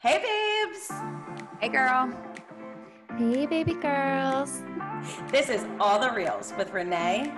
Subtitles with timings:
[0.00, 0.22] Hey,
[0.64, 0.92] babes.
[1.60, 2.08] Hey, girl.
[3.16, 4.62] Hey, baby girls.
[5.32, 7.32] This is All the Reels with Renee.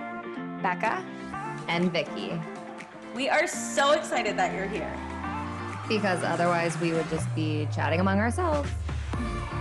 [0.61, 1.03] Becca.
[1.67, 2.39] And Vicky.
[3.15, 4.95] We are so excited that you're here.
[5.89, 8.69] Because otherwise, we would just be chatting among ourselves.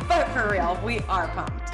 [0.06, 1.72] But for real, we are pumped.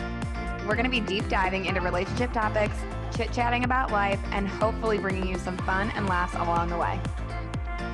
[0.64, 2.76] We're going to be deep diving into relationship topics,
[3.16, 7.00] chit chatting about life, and hopefully bringing you some fun and laughs along the way.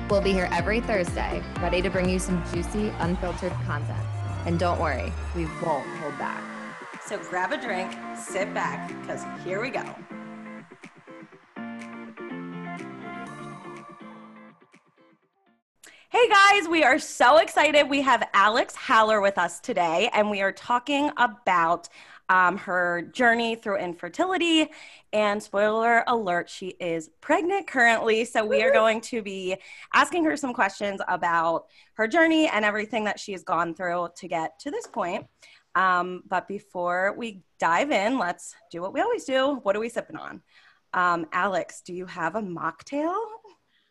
[0.09, 4.05] We'll be here every Thursday, ready to bring you some juicy, unfiltered content.
[4.45, 6.43] And don't worry, we won't hold back.
[7.05, 9.83] So grab a drink, sit back, because here we go.
[16.09, 17.89] Hey guys, we are so excited.
[17.89, 21.89] We have Alex Haller with us today, and we are talking about
[22.29, 24.69] um, her journey through infertility.
[25.11, 28.25] And spoiler alert, she is pregnant currently.
[28.25, 29.57] So we are going to be
[29.93, 31.65] asking her some questions about
[31.95, 35.27] her journey and everything that she has gone through to get to this point.
[35.75, 39.59] Um, but before we dive in, let's do what we always do.
[39.63, 40.41] What are we sipping on?
[40.93, 43.15] Um, Alex, do you have a mocktail?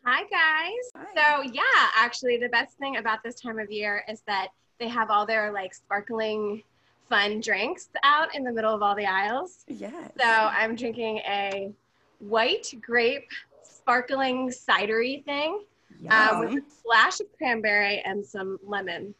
[0.05, 0.91] Hi, guys.
[0.95, 1.05] Hi.
[1.15, 5.09] So, yeah, actually, the best thing about this time of year is that they have
[5.09, 6.63] all their like sparkling,
[7.13, 9.65] fun drinks out in the middle of all the aisles.
[9.67, 10.11] Yes.
[10.19, 11.71] So, I'm drinking a
[12.19, 13.29] white grape
[13.61, 15.63] sparkling cidery thing
[16.09, 19.13] um, with a splash of cranberry and some lemon.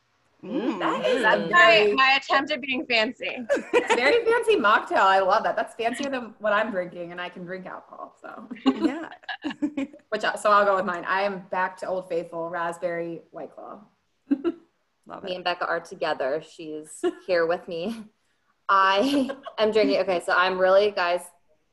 [0.43, 0.79] Mm.
[0.79, 3.45] That is That's a my, very, my attempt at being fancy.
[3.73, 4.97] it's very fancy mocktail.
[4.97, 5.55] I love that.
[5.55, 8.15] That's fancier than what I'm drinking, and I can drink alcohol.
[8.21, 9.09] So, yeah.
[10.09, 11.05] which so I'll go with mine.
[11.07, 13.79] I am back to Old Faithful raspberry white claw.
[15.05, 15.35] Love me it.
[15.35, 16.41] and Becca are together.
[16.47, 18.03] She's here with me.
[18.69, 19.97] I am drinking.
[20.01, 21.21] Okay, so I'm really, guys,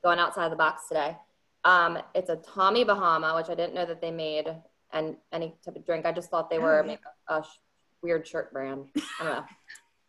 [0.02, 1.16] going outside the box today.
[1.64, 4.48] Um, it's a Tommy Bahama, which I didn't know that they made
[4.92, 6.06] and any type of drink.
[6.06, 6.96] I just thought they Oh, were yeah.
[7.28, 7.58] a, a sh-
[8.02, 8.86] weird shirt brand.
[9.20, 9.44] I don't know,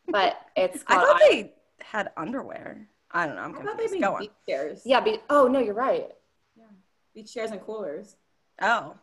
[0.08, 2.88] but it's I thought I- they had underwear.
[3.12, 3.42] I don't know.
[3.42, 3.94] I'm I thought they confused.
[3.94, 4.20] made Go on.
[4.22, 4.82] beach chairs.
[4.86, 5.02] yeah.
[5.02, 6.08] Be, oh no, you're right.
[6.56, 6.64] Yeah.
[7.14, 8.16] Beach chairs and coolers.
[8.62, 8.96] Oh.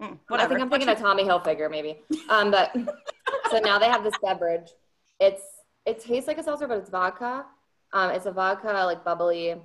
[0.00, 1.98] Hmm, I think I'm thinking a Tommy Hilfiger maybe.
[2.28, 2.74] Um, but
[3.50, 4.70] so now they have this beverage.
[5.18, 5.42] It's
[5.84, 7.44] it tastes like a seltzer, but it's vodka.
[7.92, 9.56] Um, it's a vodka like bubbly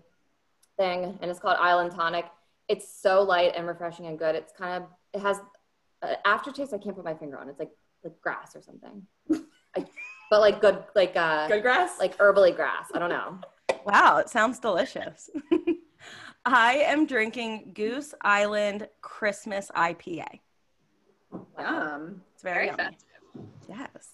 [0.77, 2.25] thing, and it's called Island Tonic.
[2.67, 4.35] It's so light and refreshing and good.
[4.35, 5.39] It's kind of it has
[6.01, 7.47] an aftertaste I can't put my finger on.
[7.47, 7.71] It's like
[8.03, 9.03] like grass or something,
[9.77, 9.85] I,
[10.29, 11.97] but like good like uh Good grass.
[11.99, 12.87] like herbally grass.
[12.93, 13.39] I don't know.
[13.85, 15.29] Wow, it sounds delicious.
[16.45, 20.41] I am drinking Goose Island Christmas IPA.
[21.57, 22.21] Yum.
[22.33, 22.97] It's very, Very yummy.
[23.67, 24.09] Yes.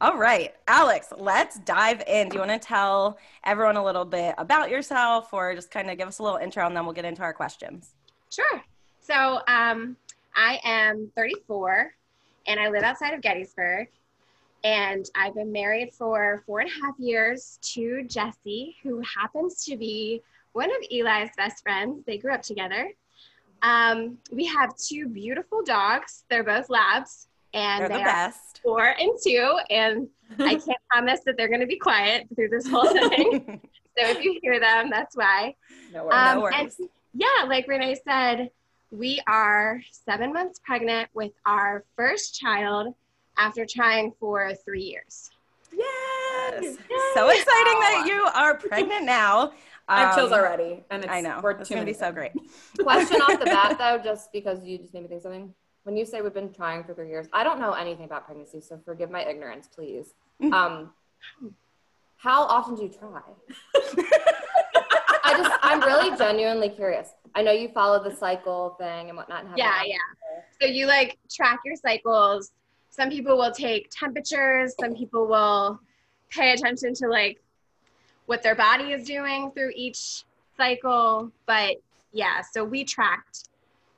[0.00, 2.28] All right, Alex, let's dive in.
[2.28, 5.98] Do you want to tell everyone a little bit about yourself or just kind of
[5.98, 7.94] give us a little intro and then we'll get into our questions?
[8.30, 8.64] Sure.
[9.00, 9.96] So um,
[10.34, 11.92] I am 34
[12.46, 13.88] and I live outside of Gettysburg.
[14.64, 19.76] And I've been married for four and a half years to Jesse, who happens to
[19.76, 20.22] be
[20.52, 22.04] one of Eli's best friends.
[22.06, 22.90] They grew up together.
[23.62, 26.24] Um, we have two beautiful dogs.
[26.30, 28.60] They're both labs, and They're they the are best.
[28.62, 29.58] four and two.
[29.68, 30.08] And
[30.38, 33.60] I can't promise that they're going to be quiet through this whole thing.
[33.98, 35.54] so if you hear them, that's why.
[35.92, 36.14] No worries.
[36.16, 36.76] Um, no worries.
[36.78, 38.50] and yeah, like Renee said,
[38.90, 42.94] we are seven months pregnant with our first child
[43.38, 45.30] after trying for three years.
[45.72, 46.76] Yes.
[47.14, 49.52] So exciting that you are pregnant now.
[49.90, 51.40] I have chills Um, already, and it's, I know.
[51.42, 52.32] We're It's two going to be minutes so great.
[52.78, 55.52] Question off the bat though, just because you just made me think something.
[55.82, 58.60] When you say we've been trying for three years, I don't know anything about pregnancy,
[58.60, 60.14] so forgive my ignorance, please.
[60.42, 60.52] Mm.
[60.52, 60.90] Um,
[62.16, 63.22] how often do you try?
[65.24, 67.08] I just, I'm really genuinely curious.
[67.34, 69.44] I know you follow the cycle thing and whatnot.
[69.44, 69.96] And Yeah, yeah.
[70.60, 72.52] So you like track your cycles.
[72.90, 75.80] Some people will take temperatures, some people will
[76.28, 77.40] pay attention to like
[78.30, 80.22] what their body is doing through each
[80.56, 81.32] cycle.
[81.46, 81.78] But
[82.12, 83.48] yeah, so we tracked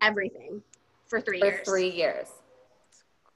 [0.00, 0.62] everything
[1.06, 1.68] for three For years.
[1.68, 2.28] three years.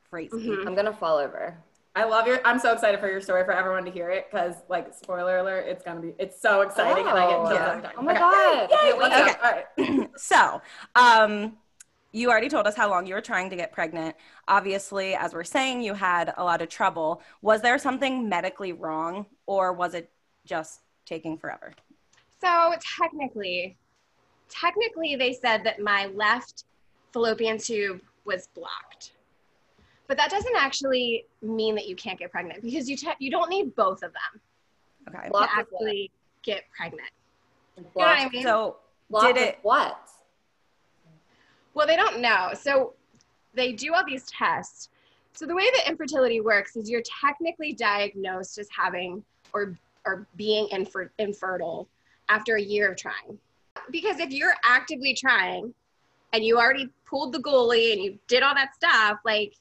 [0.08, 0.34] Crazy.
[0.34, 0.66] Mhm.
[0.66, 1.54] I'm gonna fall over.
[1.94, 2.40] I love your.
[2.46, 5.66] I'm so excited for your story for everyone to hear it because, like, spoiler alert,
[5.69, 6.14] it's gonna be.
[6.19, 7.52] It's so exciting, and I get Oh.
[7.52, 7.72] Yeah.
[7.76, 7.88] every.
[7.99, 8.19] Oh my Okay.
[8.20, 8.70] god!
[8.70, 9.10] Yay, Can't wait.
[9.10, 9.22] let's go.
[9.22, 9.34] Okay.
[9.42, 10.10] All right.
[10.19, 10.62] so,
[10.94, 11.58] um,
[12.12, 14.16] you already told us how long you were trying to get pregnant.
[14.49, 17.20] Obviously, as we're saying, you had a lot of trouble.
[17.42, 20.10] Was there something medically wrong, or was it
[20.46, 21.73] just taking forever?
[22.41, 23.76] So technically,
[24.50, 26.64] technically they said that my left
[27.12, 29.12] fallopian tube was blocked.
[30.08, 33.49] But that doesn't actually mean that you can't get pregnant because you te- you don't
[33.49, 34.41] need both of them
[35.08, 35.29] Okay.
[35.31, 35.81] Blocked to with what?
[35.82, 36.11] actually
[36.43, 37.09] get pregnant.
[37.76, 38.43] Blocked, You know what I mean?
[38.43, 38.76] So,
[39.11, 39.59] blocked did it?
[39.62, 39.99] what?
[41.75, 42.50] Well, they don't know.
[42.55, 42.94] So
[43.55, 44.88] they do all these tests
[45.32, 49.76] So the way that infertility works is you're technically diagnosed as having or
[50.06, 51.88] or being infer- infertile
[52.29, 53.38] after a year of trying.
[53.91, 55.75] Because if you're actively trying
[56.32, 59.55] and you already pulled the goalie and you did all that stuff, like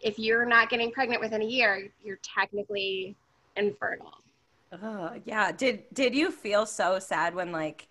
[0.00, 3.14] if you're not getting pregnant within a year, you're technically
[3.56, 4.18] infertile.
[4.82, 5.52] Oh, yeah.
[5.52, 7.88] Did did you feel so sad when like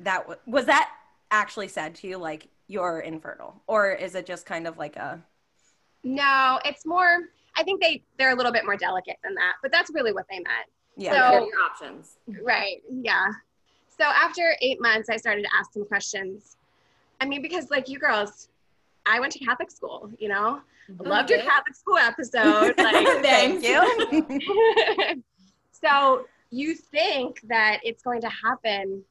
[0.00, 0.90] that w- was that
[1.30, 5.22] actually said to you like you're infertile or is it just kind of like a
[6.04, 9.72] No, it's more I think they they're a little bit more delicate than that, but
[9.72, 10.68] that's really what they meant.
[10.96, 11.12] yeah.
[11.12, 12.16] So- your options?
[12.42, 12.82] Right.
[12.90, 13.26] Yeah.
[13.98, 16.56] So after eight months, I started to ask some questions.
[17.20, 18.48] I mean, because like you girls,
[19.06, 22.74] I went to Catholic school, you know, I loved your Catholic school episode.
[22.78, 25.22] Like, Thank you.
[25.72, 29.04] so you think that it's going to happen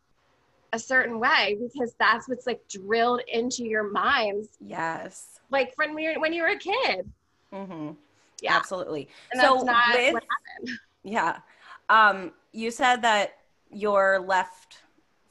[0.73, 5.39] a certain way because that's what's like drilled into your minds, yes.
[5.49, 7.09] like when we when you were a kid.
[7.51, 7.91] hmm
[8.41, 8.55] Yeah.
[8.55, 9.07] Absolutely.
[9.31, 10.23] And so that's not with
[11.03, 11.39] yeah,
[11.89, 13.37] um, you said that
[13.71, 14.79] your left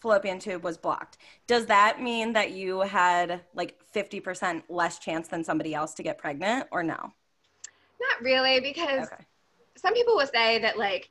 [0.00, 1.18] fallopian tube was blocked.
[1.46, 6.02] Does that mean that you had like fifty percent less chance than somebody else to
[6.02, 7.12] get pregnant, or no?
[8.00, 9.24] Not really, because Okay.
[9.76, 11.10] some people will say that like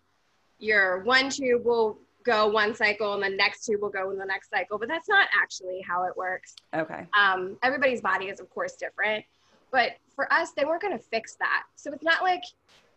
[0.58, 4.26] your one tube will go one cycle and the next tube will go in the
[4.26, 6.56] next cycle, but that's not actually how it works.
[6.76, 7.06] Okay.
[7.18, 9.24] Um, everybody's body is of course different,
[9.72, 11.64] but for us, they weren't going to fix that.
[11.76, 12.44] So it's not like,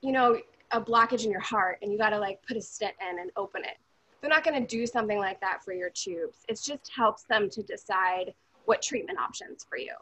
[0.01, 0.39] you know,
[0.73, 3.31] a blockage in your heart and you got to like put a stent in and
[3.37, 3.77] open it.
[4.21, 6.39] They're not going to do something like that for your tubes.
[6.49, 8.33] It just helps them to decide
[8.65, 9.93] what treatment options for you.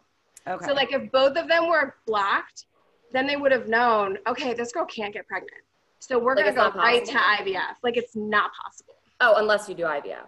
[0.46, 0.64] Okay.
[0.67, 2.67] So like if both of them were blocked,
[3.12, 5.62] then they would have known, okay, this girl can't get pregnant.
[5.99, 7.12] So we're Like gonna go right to?
[7.12, 7.76] IVF.
[7.82, 8.94] Like it's not possible.
[9.20, 10.26] Oh, unless you do IVF.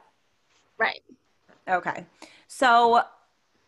[0.79, 1.01] Right.
[1.69, 2.07] Okay.
[2.49, 3.03] So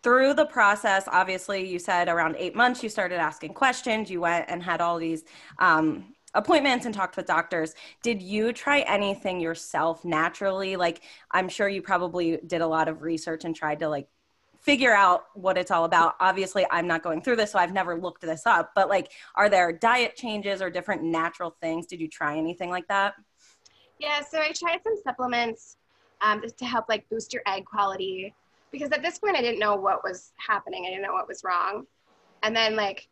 [0.05, 4.11] through the process, obviously, you said around eight months, you started asking questions.
[4.11, 5.25] You went and had all these
[5.59, 7.75] um, appointments and talked with doctors.
[8.03, 10.77] Did you try anything yourself naturally?
[10.77, 14.07] Like, I'm sure you probably did a lot of research and tried to like
[14.61, 16.17] figure out what it's all about.
[16.21, 18.73] Obviously, I'm not going through this, so I've never looked this up.
[18.75, 21.87] But like, are there diet changes or different natural things?
[21.87, 23.15] Did you try anything like that?
[23.99, 25.79] Yeah, so I tried some supplements
[26.21, 28.35] um, to help like boost your egg quality
[28.75, 30.85] because at this point I didn't know what was happening.
[30.85, 31.87] I didn't know what was wrong.
[32.43, 33.07] And then like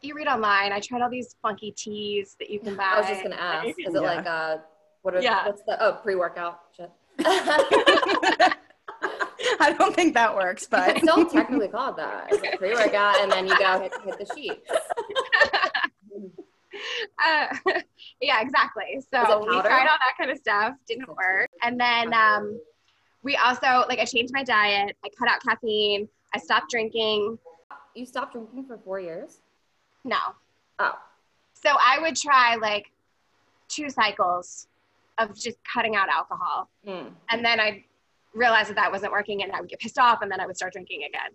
[0.00, 2.84] you read online, I tried all these funky teas that you can buy.
[2.94, 3.68] I was just gonna ask.
[3.68, 4.00] Is it Yeah.
[4.00, 4.56] like uh
[5.02, 5.44] what are Yeah.
[5.46, 6.90] what's the oh pre-workout shit?
[9.60, 12.28] I don't think that works, but it's still technically called that.
[12.30, 14.70] It's a pre-workout and then you go hit, hit the sheets.
[17.24, 17.46] uh,
[18.22, 19.00] yeah, exactly.
[19.12, 21.50] So it we tried all that kind of stuff, didn't work.
[21.62, 22.58] And then um,
[23.24, 24.96] we also like I changed my diet.
[25.04, 26.08] I cut out caffeine.
[26.34, 27.38] I stopped drinking.
[27.96, 29.38] You stopped drinking for four years?
[30.04, 30.18] No,
[30.78, 30.98] Oh.
[31.54, 32.90] so I would try like
[33.68, 34.68] two cycles
[35.18, 37.08] of just cutting out alcohol, Hmm.
[37.30, 37.84] and then I
[38.34, 40.56] realized that that wasn't working, and I would get pissed off, and then I would
[40.56, 41.30] start drinking again.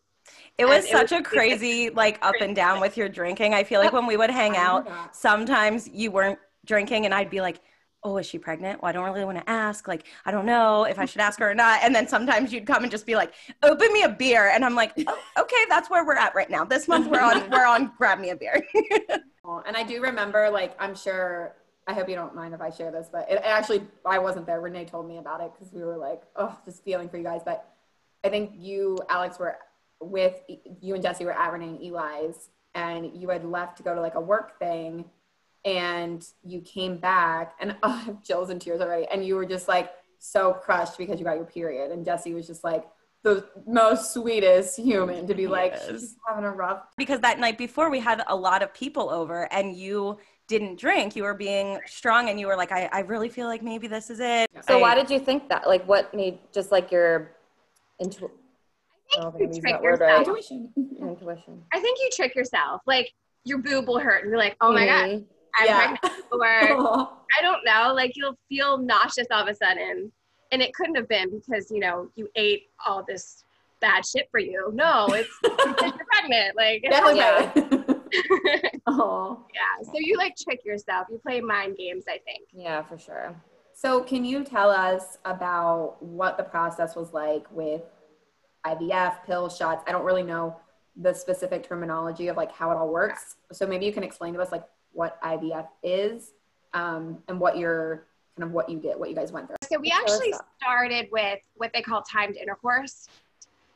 [0.58, 3.54] It was And it such was- a crazy like up and down with your drinking.
[3.56, 7.42] I feel like when we would hang out, sometimes you weren't drinking and I'd be
[7.42, 7.62] like,
[8.04, 8.82] "Oh, is she pregnant?
[8.82, 9.88] Well, I don't really want to ask.
[9.88, 12.68] Like, I don't know if I should ask her or not." And then sometimes you'd
[12.68, 15.90] come and just be like, "Open me a beer." And I'm like, oh, "Okay, that's
[15.90, 16.64] where we're at right now.
[16.66, 18.66] This month we're on we're on grab me a beer."
[19.66, 21.56] And I do remember, like, I'm sure,
[21.88, 24.62] I hope you don't mind if I share this, but it actually, I wasn't there.
[24.62, 27.42] Renee told me about it because we were like, oh, just feeling for you guys.
[27.44, 27.68] But
[28.24, 29.58] I think you, Alex, were
[30.00, 30.36] with,
[30.82, 34.02] you and Jesse were at Renee and Eli's, and you had left to go to
[34.02, 35.06] like a work thing,
[35.66, 39.08] and you came back, and oh, I have chills and tears already.
[39.12, 41.92] And you were just like so crushed because you got your period.
[41.92, 42.86] And Jesse was just like,
[43.22, 45.88] the most sweetest human to be like, Yes.
[45.90, 49.52] she's having a rough because that night before we had a lot of people over
[49.52, 51.18] and you didn't drink.
[51.18, 54.10] You were being strong and you were like, "I, I really feel like maybe this
[54.10, 55.68] is it." So I- why did you think that?
[55.68, 57.36] Like what made just like your
[58.00, 58.30] intu-
[59.18, 60.10] I don't you think I'm using trick that word right.
[60.20, 60.28] yourself.
[60.28, 60.74] intuition.
[61.00, 61.64] Your intuition.
[61.74, 62.82] I think you trick yourself.
[62.88, 63.12] Like
[63.44, 65.26] your boob will hurt, and you're like, "Oh my god, Mhm.
[65.58, 65.98] I'm Yeah.
[65.98, 70.12] pregnant," or I don't know, like you'll feel nauseous all of a sudden.
[70.52, 73.44] And it couldn't have been because, you know, you ate all this
[73.82, 74.72] bad shit for you.
[74.74, 76.56] No, it's because you're pregnant.
[76.58, 77.52] Like, Definitely Yeah.
[77.56, 78.70] yeah.
[78.88, 79.46] oh.
[79.54, 79.84] yeah.
[79.86, 81.06] So you like trick yourself.
[81.12, 82.48] You play mind games, I think.
[82.52, 83.36] Yeah, for sure.
[83.76, 87.84] So, can you tell us about what the process was like with
[88.66, 89.84] IVF, pill shots?
[89.88, 90.58] I don't really know
[90.96, 93.36] the specific terminology of like how it all works.
[93.52, 96.34] So, maybe you can explain to us like what IVF is
[96.74, 98.06] um, and what your
[98.36, 99.58] kind of what you did, what you guys went through.
[99.70, 103.08] So we actually started with what they call timed intercourse.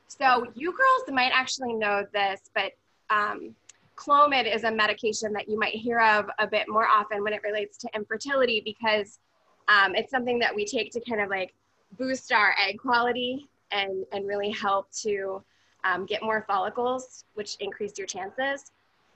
[0.07, 2.73] So you girls might actually know this, but
[3.09, 3.55] um,
[3.95, 7.41] Clomid is a medication that you might hear of a bit more often when it
[7.43, 9.19] relates to infertility because
[9.67, 11.53] um, it's something that we take to kind of like
[11.97, 15.43] boost our egg quality and, and really help to
[15.83, 18.71] um, get more follicles, which increase your chances.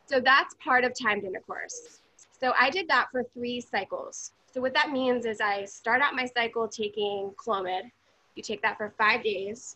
[0.07, 1.99] So that's part of timed intercourse.
[2.39, 4.31] So I did that for three cycles.
[4.51, 7.91] So what that means is I start out my cycle taking Clomid.
[8.35, 9.75] You take that for five days.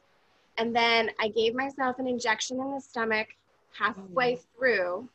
[0.58, 3.28] And then I gave myself an injection in the stomach
[3.78, 4.42] halfway mm.
[4.56, 5.10] through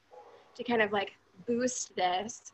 [0.55, 1.13] to kind of like
[1.47, 2.53] boost this.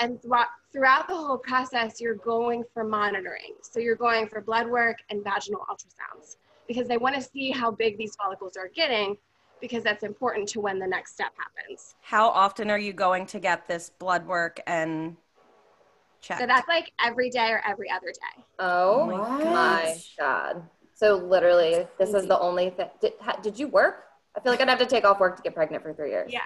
[0.00, 3.54] And throughout, throughout the whole process, you're going for monitoring.
[3.60, 7.70] So you're going for blood work and vaginal ultrasounds because they want to see how
[7.70, 9.16] big these follicles are getting
[9.62, 11.94] because that's important to when the next step happens.
[12.02, 15.16] How often are you going to get this blood work and
[16.20, 16.40] checked?
[16.40, 18.44] So that's like every day or every other day.
[18.58, 19.40] Oh What?
[19.44, 20.62] my god.
[20.94, 22.88] So literally, this is the only thing.
[23.00, 24.04] Did, ha, did you work?
[24.36, 26.32] I feel like I'd have to take off work to get pregnant for three years.
[26.32, 26.40] Yeah.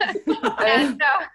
[0.00, 0.14] I
[0.66, 1.26] and mean, so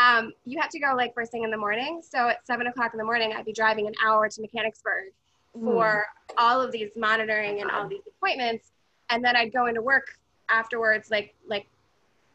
[0.00, 2.00] um, you have to go like first thing in the morning.
[2.08, 5.06] So at seven o'clock in the morning, I'd be driving an hour to Mechanicsburg
[5.54, 6.06] for
[6.36, 8.70] all of these monitoring and all these appointments.
[9.10, 10.06] And then I'd go into work
[10.48, 11.66] afterwards, like, like,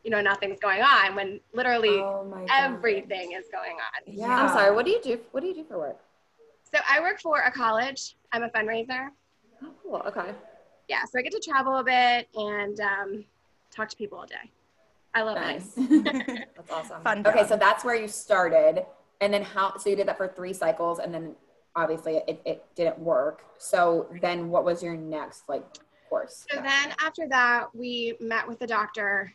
[0.04, 2.50] you know, nothing's going on when literally Oh my God.
[2.52, 4.14] everything is going on.
[4.14, 4.28] Yeah.
[4.28, 4.76] I'm sorry.
[4.76, 5.20] What do you do?
[5.32, 6.00] What do you do for work?
[6.74, 8.16] So I work for a college.
[8.32, 9.10] I'm a fundraiser.
[9.64, 10.02] Oh, cool.
[10.08, 10.34] Okay.
[10.90, 11.06] Yeah.
[11.06, 13.26] So I get to travel a bit and um,
[13.72, 14.52] talk to people all day.
[15.14, 15.72] I love Nice.
[15.78, 16.50] it.
[16.56, 17.02] That's awesome.
[17.04, 18.84] Fun Okay, so that's where you started.
[19.22, 21.36] And then how, so you did that for three cycles and then
[21.76, 23.46] obviously it, it didn't work.
[23.58, 25.64] So then what was your next like
[26.14, 26.46] course?
[26.52, 29.34] So then after that, we met with the doctor.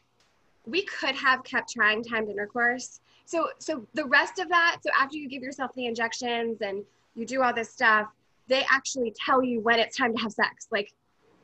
[0.66, 3.00] We could have kept trying timed intercourse.
[3.24, 7.26] So so the rest of that, so after you give yourself the injections and you
[7.26, 8.08] do all this stuff,
[8.46, 10.68] they actually tell you when it's time to have sex.
[10.70, 10.92] Like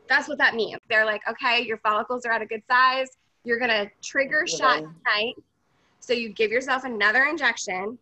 [0.08, 0.80] that's what that means.
[0.88, 3.08] They're like, okay, your follicles are at a good size.
[3.44, 5.34] You're gonna trigger shot tonight.
[6.00, 7.98] So you give yourself another injection.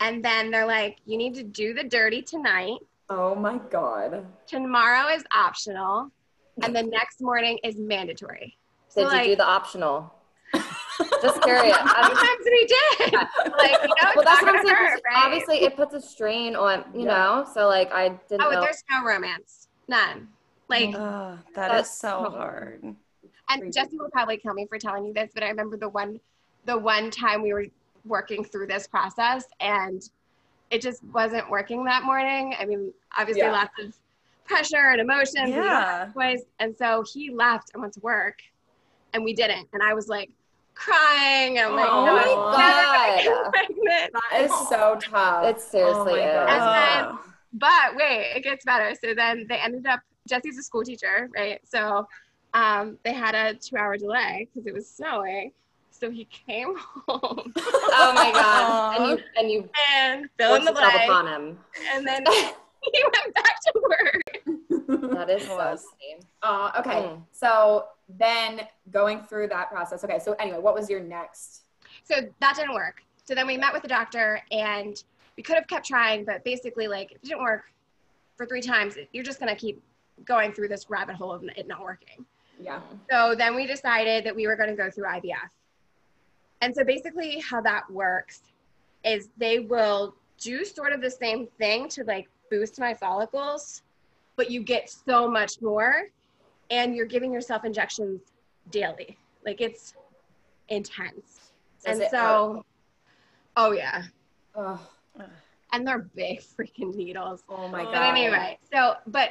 [0.00, 2.78] And then they're like, you need to do the dirty tonight.
[3.10, 4.24] Oh my God.
[4.46, 6.10] Tomorrow is optional.
[6.62, 8.56] And the next morning is mandatory.
[8.94, 10.12] Did So, you do the optional?
[11.22, 11.76] Just curious.
[11.80, 13.12] I'm- Sometimes we did.
[13.12, 14.76] Like, you know, well, that's what I'm saying.
[14.76, 15.24] hurt, right?
[15.24, 17.06] Obviously, it puts a strain on you Yeah.
[17.06, 17.46] know.
[17.54, 18.60] So like, I didn't Oh, know.
[18.60, 19.68] there's no romance.
[19.88, 20.28] None.
[20.68, 22.94] Like, Ugh, that is so so- hard.
[23.48, 26.20] and Jesse will probably kill me for telling you this, but I remember the one,
[26.66, 27.66] the one time we were
[28.04, 30.08] working through this process and
[30.70, 32.54] it just wasn't working that morning.
[32.58, 33.50] I mean, obviously Yeah.
[33.52, 33.94] lots of
[34.50, 36.06] pressure and emotions and Yeah.
[36.12, 36.42] voice.
[36.58, 38.38] And so he left and went to work
[39.14, 39.68] and we didn't.
[39.72, 40.30] And I was like
[40.74, 41.58] crying.
[41.58, 43.52] And I'm like, Oh no, my I'm never gonna God.
[43.86, 44.10] get.
[44.32, 45.44] That is so tough.
[45.46, 46.34] It seriously oh is.
[46.34, 46.48] God.
[46.50, 47.18] And Ugh.
[47.52, 48.94] But wait, it gets better.
[49.02, 51.60] So then they ended up, Jesse's a school teacher, right?
[51.64, 52.06] So
[52.54, 55.52] um, they had a two hour delay because it was snowing.
[55.90, 56.74] So he came
[57.08, 58.70] home oh my god!
[58.70, 58.94] Aw.
[58.96, 61.10] And you and you and fill in forced the yourself blank.
[61.10, 61.58] upon him.
[61.92, 62.24] And then
[62.92, 65.12] he went back to work.
[65.14, 65.84] That is so Was.
[65.84, 66.22] funny.
[66.42, 67.08] Uh, okay.
[67.08, 67.22] Mm.
[67.32, 67.84] So
[68.18, 70.02] then going through that process.
[70.04, 70.18] Okay.
[70.18, 71.62] So anyway, what was your next?
[72.04, 73.02] So that didn't work.
[73.24, 75.02] So then we met with the doctor and
[75.36, 77.64] we could have kept trying, but basically, like, it didn't work
[78.36, 79.82] for three times, you're just going to keep
[80.24, 82.24] going through this rabbit hole of it not working.
[82.60, 82.80] Yeah.
[83.10, 85.48] So then we decided that we were going to go through IVF.
[86.60, 88.42] And so basically, how that works
[89.04, 93.82] is they will do sort of the same thing to like boost my follicles,
[94.36, 96.08] but you get so much more
[96.70, 98.20] and you're giving yourself injections
[98.70, 99.16] daily.
[99.44, 99.94] Like it's
[100.68, 101.52] intense.
[101.84, 102.64] Does and it so,
[103.56, 104.04] oh yeah.
[105.72, 107.42] And they're big freaking needles.
[107.48, 107.92] oh my God.
[107.92, 108.16] But God.
[108.16, 109.30] anyway, so, but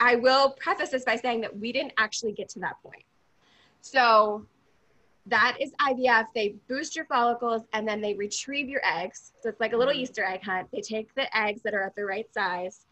[0.00, 3.04] I will preface this by saying that we didn't actually get to that point.
[3.80, 4.46] So
[5.26, 6.26] that is IVF.
[6.34, 9.32] They boost your follicles and then they retrieve your eggs.
[9.42, 9.98] So it's like a little Mhm.
[9.98, 10.70] Easter egg hunt.
[10.70, 12.86] They take the eggs that are at the right size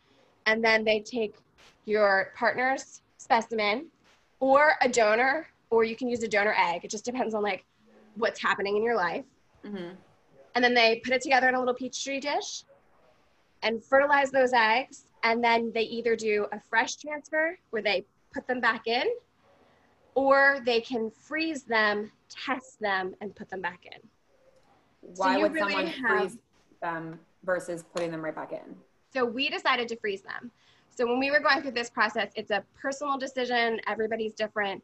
[0.46, 1.36] and then they take
[1.84, 3.90] your partner's specimen
[4.40, 6.84] or a donor, or you can use a donor egg.
[6.84, 7.64] It just depends on like
[8.16, 9.24] what's happening in your life
[9.64, 9.96] Mhm.
[10.54, 12.64] and then they put it together in a little petri dish
[13.62, 18.46] and fertilize those eggs and then they either do a fresh transfer where they put
[18.46, 19.06] them back in
[20.14, 24.00] or they can freeze them test them and put them back in
[25.16, 26.38] Why you would really someone have- freeze
[26.80, 28.76] them versus putting them right back in?
[29.14, 30.50] so we decided to freeze them
[30.90, 34.82] so when we were going through this process it's a personal decision everybody's different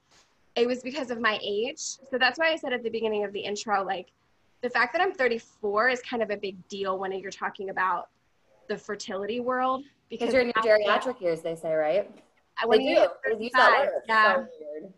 [0.57, 3.33] it was because of my age so that's why i said at the beginning of
[3.33, 4.09] the intro like
[4.61, 8.09] the fact that i'm 34 is kind of a big deal when you're talking about
[8.69, 12.11] the fertility world Because you're in your geriatric years, they say, right?
[12.67, 13.43] when they do.
[13.45, 14.03] use that word.
[14.09, 14.93] yeah So weird.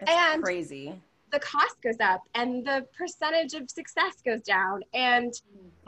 [0.00, 1.00] It's And- crazy.
[1.34, 5.34] The cost goes up and the percentage of success goes down and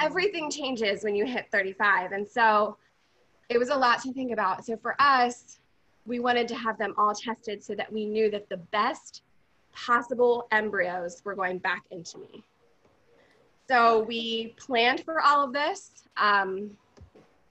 [0.01, 2.77] everything changes when you hit 35 and so
[3.49, 4.67] it was a lot to think about.
[4.67, 5.61] So for us
[6.05, 9.23] we wanted to have them all tested so that we knew that the best
[9.73, 12.43] possible embryos were going back into me.
[13.69, 15.93] So we planned for all of this.
[16.17, 16.71] Um,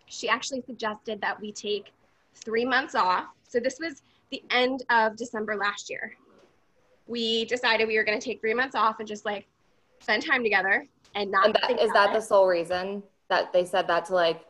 [0.07, 1.93] she actually suggested that we take
[2.33, 3.27] three months off.
[3.47, 6.17] So this was the end of december last year
[7.07, 9.45] we decided we were going to take three months off and just like
[9.99, 11.45] spend time together and not.
[11.45, 14.45] And that, is that the sole reason that they said that to like,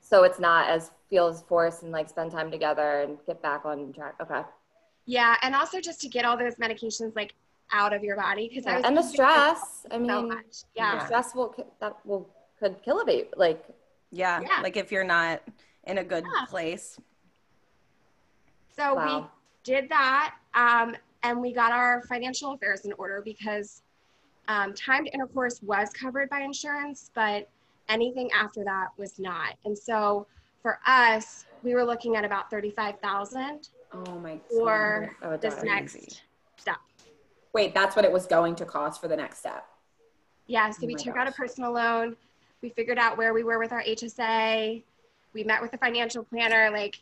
[0.00, 3.92] so it's not as feels forced and like spend time together and get back on
[3.92, 4.14] track.
[4.20, 4.42] Okay.
[5.06, 7.34] Yeah, and also just to get all those medications like
[7.72, 8.80] out of your body because yeah.
[8.84, 9.86] and the stress.
[9.90, 10.64] I mean, so much.
[10.74, 11.04] Yeah, yeah.
[11.06, 13.28] stress will that will could kill a baby.
[13.36, 13.64] Like,
[14.10, 14.60] yeah, yeah.
[14.62, 15.42] like if you're not
[15.84, 16.44] in a good yeah.
[16.46, 16.98] place.
[18.76, 19.20] So wow.
[19.20, 19.26] we
[19.64, 20.34] did that.
[20.54, 23.82] Um, and we got our financial affairs in order because
[24.48, 27.48] um, timed intercourse was covered by insurance, but
[27.88, 29.54] anything after that was not.
[29.64, 30.26] And so
[30.62, 36.22] for us, we were looking at about 35,000 oh my for oh, this next
[36.56, 36.76] step.
[37.52, 39.66] Wait, that's what it was going to cost for the next step.
[40.46, 41.26] Yeah, so oh we took gosh.
[41.26, 42.16] out a personal loan.
[42.62, 44.82] We figured out where we were with our HSA.
[45.32, 46.70] We met with a financial planner.
[46.70, 47.00] Like,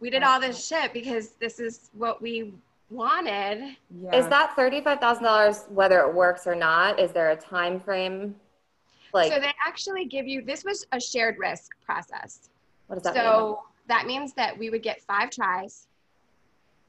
[0.00, 2.52] we did all this shit because this is what we
[2.90, 3.76] wanted.
[3.90, 4.16] Yeah.
[4.16, 6.98] Is that thirty-five thousand dollars whether it works or not?
[6.98, 8.36] Is there a time frame?
[9.12, 10.42] Like, so they actually give you.
[10.42, 12.50] This was a shared risk process.
[12.86, 13.30] What does that so mean?
[13.30, 15.86] So that means that we would get five tries,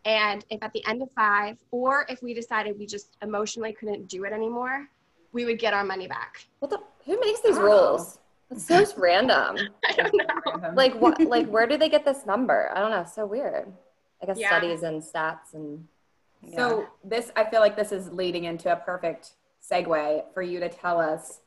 [0.06, 4.08] and if at the end of five, or if we decided we just emotionally couldn't
[4.08, 4.88] do it anymore,
[5.34, 6.46] we would get our money back.
[6.60, 6.80] What the?
[7.06, 7.62] Who makes these oh.
[7.62, 8.20] rules?
[8.50, 9.58] It's so random.
[9.88, 10.72] I don't know.
[10.74, 11.20] Like what?
[11.20, 12.72] Like where do they get this number?
[12.76, 13.02] I don't know.
[13.02, 13.72] It's So weird.
[14.22, 14.50] I guess yeah.
[14.50, 15.88] studies and stats and.
[16.42, 16.58] Yeah.
[16.58, 19.32] So this, I feel like this is leading into a perfect
[19.68, 21.40] segue for you to tell us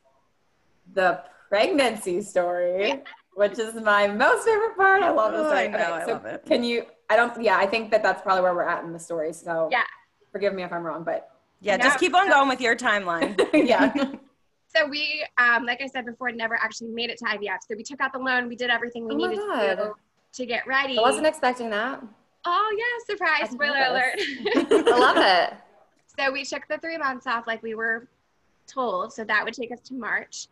[0.93, 3.03] the pregnancy story,
[3.35, 5.03] which is my most favorite part.
[5.03, 5.61] I love this story.
[5.61, 6.45] I know, okay, I so love it.
[6.47, 6.85] Can you?
[7.09, 7.41] I don't.
[7.41, 9.33] Yeah, I think that that's probably where we're at in the story.
[9.33, 9.85] So yeah,
[10.33, 13.39] forgive me if I'm wrong, but yeah, no, just keep on going with your timeline.
[13.53, 14.15] yeah.
[14.77, 17.57] So we, um, like I said before, never actually made it to IVF.
[17.67, 18.49] So we took out the loan.
[18.49, 19.95] We did everything we oh needed to do
[20.35, 20.99] to get ready.
[20.99, 22.03] I wasn't expecting that.
[22.51, 23.51] Oh yeah, surprise!
[23.51, 24.15] Spoiler alert.
[24.83, 25.55] I love it.
[26.19, 28.09] So we took the three months off like we were
[28.67, 29.13] told.
[29.13, 30.49] So that would take us to March.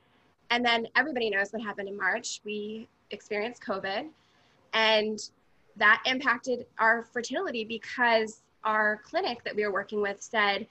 [0.50, 2.40] And then everybody knows what happened in March.
[2.44, 4.08] We experienced COVID
[4.74, 5.18] and
[5.76, 10.66] that impacted our fertility because our clinic that we were working with said,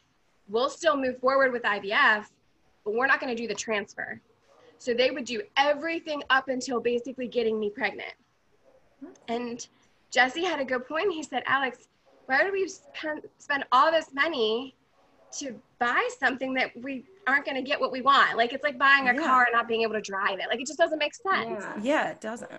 [0.47, 2.25] we'll still move forward with IVF,
[2.83, 4.21] but we're not going to do the transfer.
[4.77, 8.13] So they would do everything up until basically getting me pregnant.
[9.27, 9.65] And
[10.15, 11.11] Jesse had a good point.
[11.11, 11.89] He said, Alex,
[12.27, 12.69] why do we
[13.37, 14.73] spend all this money
[15.39, 18.37] to buy something that we aren't going to get what we want?
[18.37, 19.19] Like it's like buying a yeah.
[19.19, 20.45] car and not being able to drive it.
[20.49, 21.61] Like it just doesn't make sense.
[21.61, 21.81] Yeah.
[21.81, 22.49] yeah, it doesn't.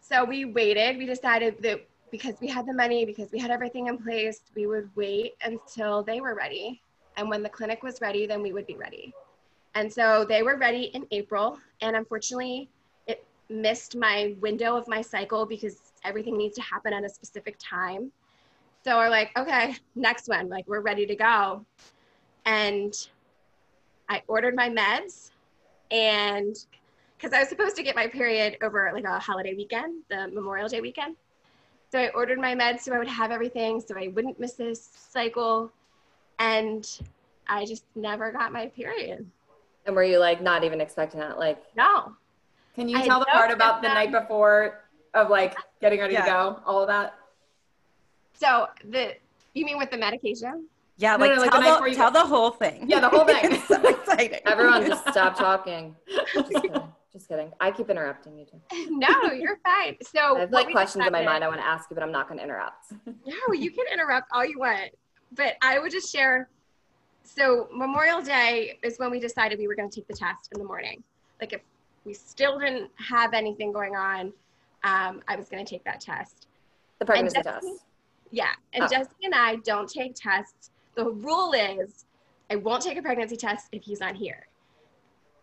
[0.00, 0.98] So we waited.
[0.98, 4.66] We decided that because we had the money, because we had everything in place, we
[4.66, 6.82] would wait until they were ready.
[7.16, 9.14] And when the clinic was ready, then we would be ready.
[9.76, 11.56] And so they were ready in April.
[11.82, 12.68] And unfortunately,
[13.06, 17.56] it missed my window of my cycle because everything needs to happen at a specific
[17.58, 18.12] time.
[18.84, 21.64] So we're like, okay, next one, like we're ready to go.
[22.46, 22.94] And
[24.08, 25.30] I ordered my meds
[25.90, 26.56] and
[27.16, 30.68] because I was supposed to get my period over like a holiday weekend, the Memorial
[30.68, 31.16] Day weekend.
[31.92, 34.88] So I ordered my meds so I would have everything so I wouldn't miss this
[35.10, 35.70] cycle.
[36.38, 36.88] And
[37.46, 39.26] I just never got my period.
[39.84, 41.38] And were you like not even expecting that?
[41.38, 42.14] Like, no.
[42.74, 44.80] Can you tell the part about the night before
[45.14, 46.24] of like getting ready yeah.
[46.24, 47.14] to go, all of that.
[48.34, 49.14] So the
[49.54, 50.66] you mean with the medication?
[50.96, 52.84] Yeah, no, like, no, tell, like the, tell the whole thing.
[52.86, 53.52] Yeah, the whole thing.
[53.52, 54.40] it's so exciting.
[54.44, 55.96] Everyone just stop talking.
[56.34, 56.82] Just kidding.
[57.12, 57.50] Just kidding.
[57.58, 58.60] I keep interrupting you too.
[58.90, 59.96] No, you're fine.
[60.02, 62.12] So I have like questions in my mind I want to ask you, but I'm
[62.12, 62.92] not going to interrupt.
[63.06, 64.90] No, you can interrupt all you want.
[65.32, 66.48] But I would just share.
[67.24, 70.60] So Memorial Day is when we decided we were going to take the test in
[70.60, 71.02] the morning.
[71.40, 71.62] Like if
[72.04, 74.32] we still didn't have anything going on,
[74.84, 76.46] um, I was going to take that test.
[76.98, 77.84] The pregnancy Jesse, test.
[78.30, 78.52] Yeah.
[78.72, 78.88] And oh.
[78.88, 80.70] Jesse and I don't take tests.
[80.94, 82.04] The rule is
[82.50, 84.46] I won't take a pregnancy test if he's not here.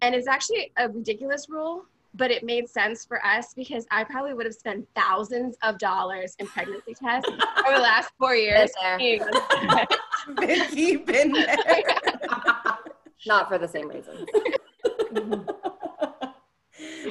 [0.02, 4.34] And it's actually a ridiculous rule, but it made sense for us because I probably
[4.34, 7.30] would have spent thousands of dollars in pregnancy tests
[7.66, 8.72] over the last four years.
[10.40, 11.58] Vicky, been there.
[13.26, 14.26] Not for the same reason.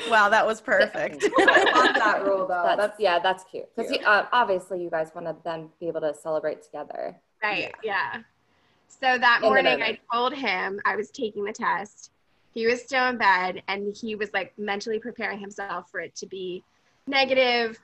[0.08, 1.24] wow, that was perfect.
[1.38, 2.62] I love that rule though.
[2.64, 3.66] That's, that's yeah, that's cute.
[3.74, 7.16] Because uh, obviously you guys want to then be able to celebrate together.
[7.42, 7.74] Right.
[7.82, 8.22] Yeah.
[8.88, 9.82] So that the morning.
[9.82, 12.12] I told him I was taking the test.
[12.54, 16.26] He was still in bed, and he was like mentally preparing himself for it to
[16.26, 16.64] be
[17.06, 17.78] negative,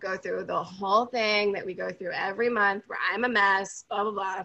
[0.00, 3.84] go through the whole thing that we go through every month where I'm a mess,
[3.88, 4.44] blah, blah, blah.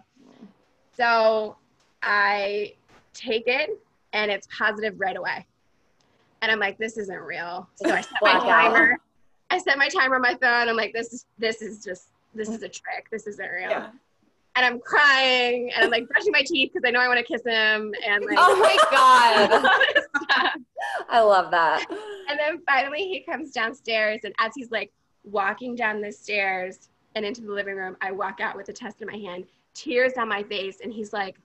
[0.96, 1.58] So
[2.02, 2.74] I
[3.14, 3.70] take it,
[4.14, 5.46] and it's positive right away.
[6.42, 7.70] And I'm like, this isn't real.
[7.76, 8.98] So I set my timer.
[9.50, 10.70] I set my timer on my phone.
[10.70, 13.08] I'm like, this is this is just this is a trick.
[13.12, 13.90] This isn't real Yeah.
[14.56, 17.26] and I'm crying and I'm like brushing my teeth because I know I want to
[17.26, 19.52] kiss him and like Oh my god.
[19.66, 20.54] all this stuff.
[21.10, 21.86] I love that.
[22.30, 24.92] And then finally he comes downstairs and as he's like
[25.26, 29.02] walking down the stairs and into the living room, I walk out with the test
[29.02, 31.36] in my hand, tears on my face, and he's like,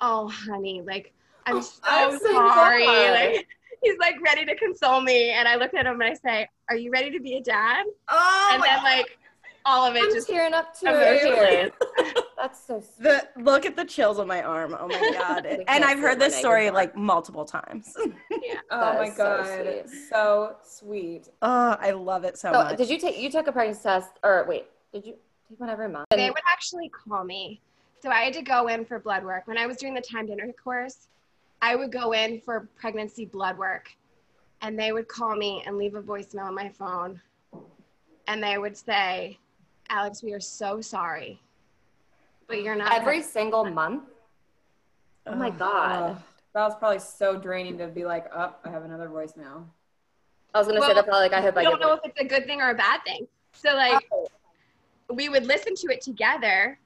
[0.00, 1.12] "Oh, honey, like
[1.44, 3.34] I'm oh, so I'm so sorry." glad.
[3.34, 3.48] Like
[3.82, 6.76] he's like ready to console me, and I look at him and I say, "Are
[6.76, 9.18] you ready to be a dad?" Oh, and my then like
[9.64, 10.86] all of it I'm just tearing up too.
[10.88, 11.70] Amazing.
[12.36, 13.04] That's so sweet.
[13.04, 14.76] The look at the chills on my arm.
[14.78, 15.46] Oh my god!
[15.68, 17.94] And I've heard this story naked like multiple times.
[18.30, 18.60] yeah.
[18.70, 20.08] Oh my is so god, sweet.
[20.08, 21.28] so sweet.
[21.42, 22.78] oh, I love it so, So much.
[22.78, 25.14] did you take you took a pregnancy test or wait, did you
[25.48, 26.06] take one every month?
[26.10, 27.60] they would actually call me.
[28.02, 29.46] So I had to go in for blood work.
[29.46, 31.06] When I was doing the timed dinner course,
[31.62, 33.94] I would go in for pregnancy blood work
[34.62, 37.20] and they would call me and leave a voicemail on my phone.
[38.26, 39.38] And they would say,
[39.88, 41.40] Alex, we are so sorry.
[42.48, 44.02] But you're not every single month?
[45.26, 46.16] Oh my god.
[46.16, 46.22] Oh,
[46.52, 49.64] that was probably so draining to be like, oh, I have another voicemail.
[50.54, 52.00] I was gonna say Well, that probably like I hope I I don't know if
[52.04, 53.26] it's a good thing or a bad thing.
[53.52, 54.26] So like Oh.
[55.14, 56.78] we would listen to it together.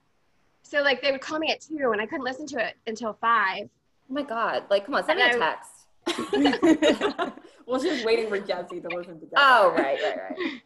[0.62, 3.15] So like they would call me at two and I couldn't listen to it until
[3.15, 3.71] five.
[4.09, 4.64] Oh my god.
[4.71, 5.71] Like come on, send me a text.
[7.66, 9.27] well, she was waiting for Jesse to listen to.
[9.37, 10.61] Oh right, right, right.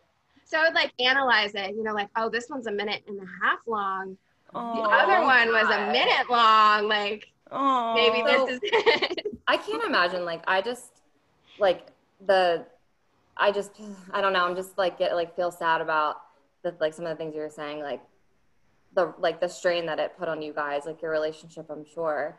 [0.44, 3.20] So I would like analyze it, you know, like, oh, this one's a minute and
[3.20, 4.16] a half long.
[4.53, 6.88] The other one was a minute long.
[6.88, 7.94] Like Aw.
[7.94, 9.26] maybe So- this is it.
[9.46, 11.03] I can't imagine like I just
[11.59, 11.88] like
[12.26, 12.66] the
[13.37, 13.72] I just
[14.12, 16.16] I don't know, I'm just like get like feel sad about
[16.62, 18.03] the like some of the things you were saying, like
[18.94, 22.38] the like the strain that it put on you guys, like your relationship, I'm sure.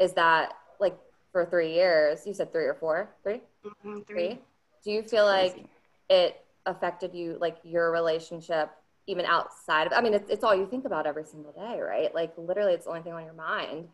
[0.00, 0.98] Is that like
[1.30, 3.14] for three years, you said three or four?
[3.22, 3.42] Three?
[3.84, 4.40] Mhm, Three?
[4.82, 5.64] Do you feel like
[6.08, 8.70] it affected you like your relationship
[9.06, 12.14] even outside of i mean it's, it's all you think about every single day right
[12.14, 13.88] like literally it's the only thing on your mind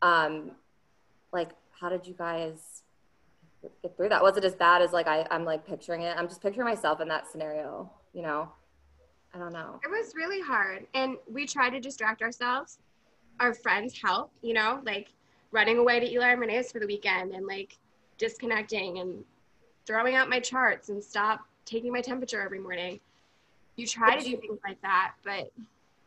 [0.00, 0.52] um
[1.30, 2.82] like how did you guys
[3.82, 6.26] get through that was it as bad as like I, i'm like picturing it i'm
[6.26, 8.48] just picturing myself in that scenario you know
[9.34, 10.86] i don't know It was really hard.
[10.94, 12.78] And we tried to distract ourselves.
[13.40, 15.08] Our friends help, you know, like
[15.52, 17.78] running away to Eli and Renee's for the weekend and like
[18.18, 19.24] disconnecting and
[19.86, 23.00] throwing out my charts and stop taking my temperature every morning.
[23.76, 25.52] You try to do things like that, but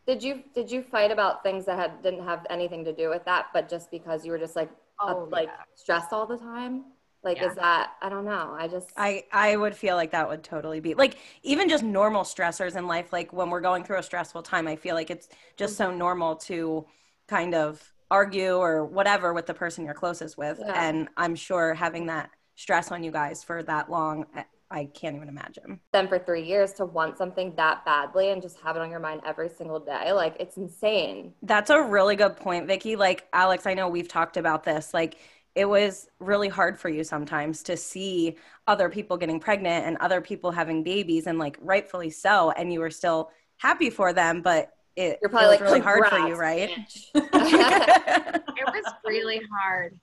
[0.06, 3.23] did you did you fight about things that had didn't have anything to do with
[3.25, 6.86] that but just because you were just like up, Oh, like stressed all the time
[7.23, 7.49] like Yeah.
[7.49, 10.79] is that i don't know i just I, I would feel like that would totally
[10.79, 14.43] be like even just normal stressors in life like when we're going through a stressful
[14.43, 15.91] time i feel like it's just mm-hmm.
[15.91, 16.86] so normal to
[17.27, 20.84] kind of argue or whatever with the person you're closest with Yeah.
[20.86, 25.15] and i'm sure having that stress on you guys for that long I, I can't
[25.15, 28.82] even imagine Then for three years to want something that badly and just have it
[28.82, 30.12] on your mind every single day.
[30.12, 31.34] Like it's insane.
[31.43, 32.95] That's a really good point, Vicky.
[32.95, 34.91] Like Alex, I know we've talked about this.
[34.93, 35.17] Like
[35.54, 40.21] it was really hard for you sometimes to see other people getting pregnant and other
[40.21, 44.71] people having babies and like rightfully so and you were still happy for them, but
[44.95, 46.69] it, You're probably was like really hard for you, right?
[47.15, 49.97] it was really hard.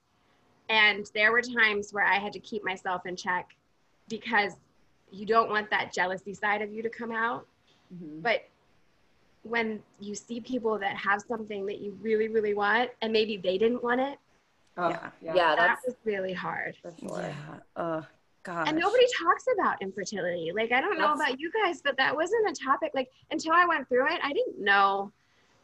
[0.69, 3.55] And there were times where I had to keep myself in check
[4.09, 4.53] because
[5.11, 7.45] you don't want that jealousy side of you to come out.
[7.93, 8.21] Mhm.
[8.21, 8.47] But
[9.43, 13.57] when you see people that have something that you really, really want, and maybe they
[13.57, 14.17] didn't want it,
[14.77, 15.09] Oh, Yeah.
[15.21, 15.35] yeah.
[15.35, 16.77] yeah, that that's was really hard.
[16.81, 17.19] for sure.
[17.21, 17.59] Yeah.
[17.75, 18.05] Oh
[18.43, 18.67] gosh.
[18.67, 20.51] And nobody talks about infertility.
[20.55, 22.91] Like, I don't know That's- about you guys, but that wasn't a topic.
[22.93, 25.11] Like, until I went through it, I didn't know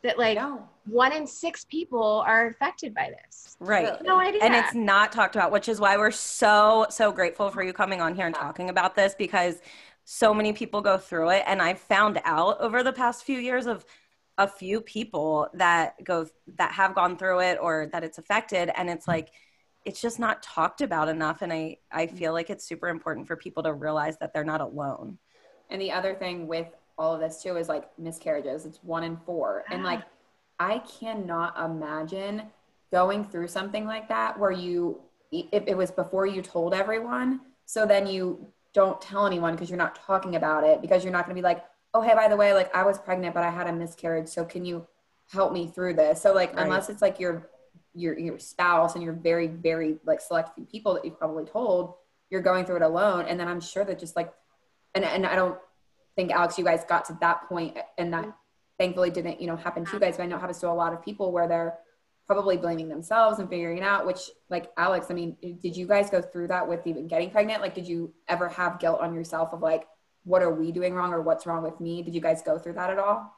[0.04, 0.40] that, like,
[0.86, 3.58] one in six people are affected by this.
[3.60, 4.02] Right.
[4.04, 4.44] No idea.
[4.44, 8.02] and it's not talked about which is why we're so so grateful for you coming
[8.02, 9.60] on here and talking about this because
[10.06, 13.66] so many people go through it and i've found out over the past few years
[13.66, 13.84] of
[14.38, 18.92] a few people that go that have gone through it or that it's affected and
[18.92, 19.30] it's like
[19.88, 22.16] it's just not talked about enough and i i mm-hmm.
[22.18, 25.18] feel like it's super important for people to realize that they're not alone
[25.70, 28.66] And the other thing with all of this too is like miscarriages.
[28.66, 29.64] It's one in four.
[29.70, 30.02] And like,
[30.60, 32.44] I cannot imagine
[32.92, 37.86] going through something like that where you, if it was before you told everyone, so
[37.86, 41.36] then you don't tell anyone because you're not talking about it because you're not going
[41.36, 43.68] to be like, oh, hey, by the way, like I was pregnant, but I had
[43.68, 44.28] a miscarriage.
[44.28, 44.88] So can you
[45.32, 46.22] help me through this.
[46.22, 46.64] So like Right.
[46.64, 47.50] unless it's like your
[47.98, 51.96] your your spouse and your very very like select few people that you've probably told,
[52.30, 53.26] you're going through it alone.
[53.28, 54.32] And then I'm sure that just like
[54.94, 55.58] and and I don't
[56.16, 58.26] think Alex, you guys got to that point and that
[58.80, 60.72] thankfully didn't, you know, happen to you guys, but I know it happens to a
[60.72, 61.78] lot of people where they're
[62.28, 66.10] probably blaming themselves and figuring it out, which like Alex, I mean, did you guys
[66.10, 67.62] go through that with even getting pregnant?
[67.62, 69.88] Like, did you ever have guilt on yourself of like,
[70.24, 72.04] what are we doing wrong or what's wrong with me?
[72.04, 73.34] Did you guys go through that at all?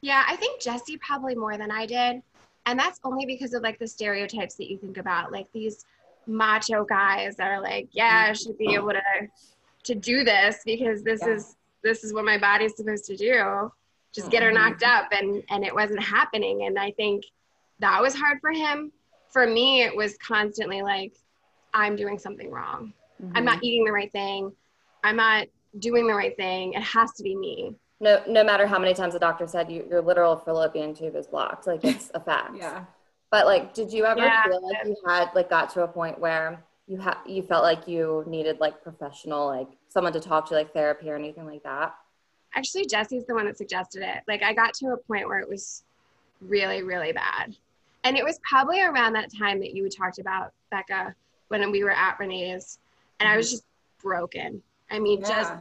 [0.00, 2.22] Yeah, I think Jesse probably more than I did.
[2.66, 5.84] And that's only because of like the stereotypes that you think about, like these
[6.26, 9.02] macho guys that are like, yeah, I should be able to
[9.84, 11.34] to do this because this Yeah.
[11.34, 13.70] is this is what my body's supposed to do.
[14.14, 14.54] Just get her Mhm.
[14.54, 16.62] knocked up and and it wasn't happening.
[16.64, 17.24] And I think
[17.80, 18.92] that was hard for him.
[19.30, 21.12] For me, it was constantly like,
[21.74, 22.94] I'm doing something wrong.
[23.34, 24.54] I'm not eating the right thing.
[25.02, 25.48] I'm not
[25.80, 26.72] doing the right thing.
[26.74, 27.74] It has to be me.
[28.04, 31.26] No, no matter how many times the doctor said you, your literal fallopian tube is
[31.26, 32.54] blocked, like it's a fact.
[32.58, 32.84] Yeah.
[33.30, 34.44] But like, did you ever Yeah.
[34.44, 37.88] feel like you had like got to a point where you had you felt like
[37.88, 41.94] you needed like professional, like someone to talk to, like therapy or anything like that?
[42.54, 44.22] Actually, Jesse's the one that suggested it.
[44.28, 45.82] Like, I got to a point where it was
[46.42, 47.56] really, really bad.
[48.04, 51.14] And it was probably around that time that you talked about, Becca,
[51.48, 52.78] when we were at Renee's.
[53.18, 53.54] And I was mm-hmm.
[53.54, 53.64] just
[54.02, 54.62] broken.
[54.90, 55.52] I mean, just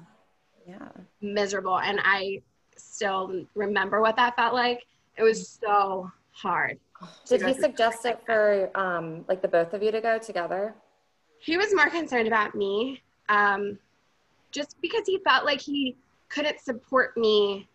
[0.68, 0.90] Yeah.
[1.22, 1.80] Miserable.
[1.80, 2.42] And I
[2.76, 4.86] still remember what that felt like.
[5.18, 6.80] It was so hard.
[7.26, 10.74] Did he suggest it for um like the both of you to go together?
[11.40, 13.78] He was more concerned about me, um,
[14.52, 15.98] just because he felt like he
[16.30, 17.68] couldn't support me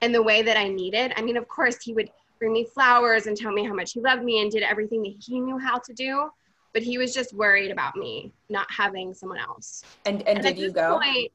[0.00, 1.12] in the way that I needed.
[1.16, 4.00] I mean, of course, he would bring me flowers and tell me how much he
[4.00, 6.30] loved me and did everything that he knew how to do.
[6.72, 9.82] But he was just worried about me not having someone else.
[10.04, 11.00] And and, at did you go?
[11.00, 11.32] Point,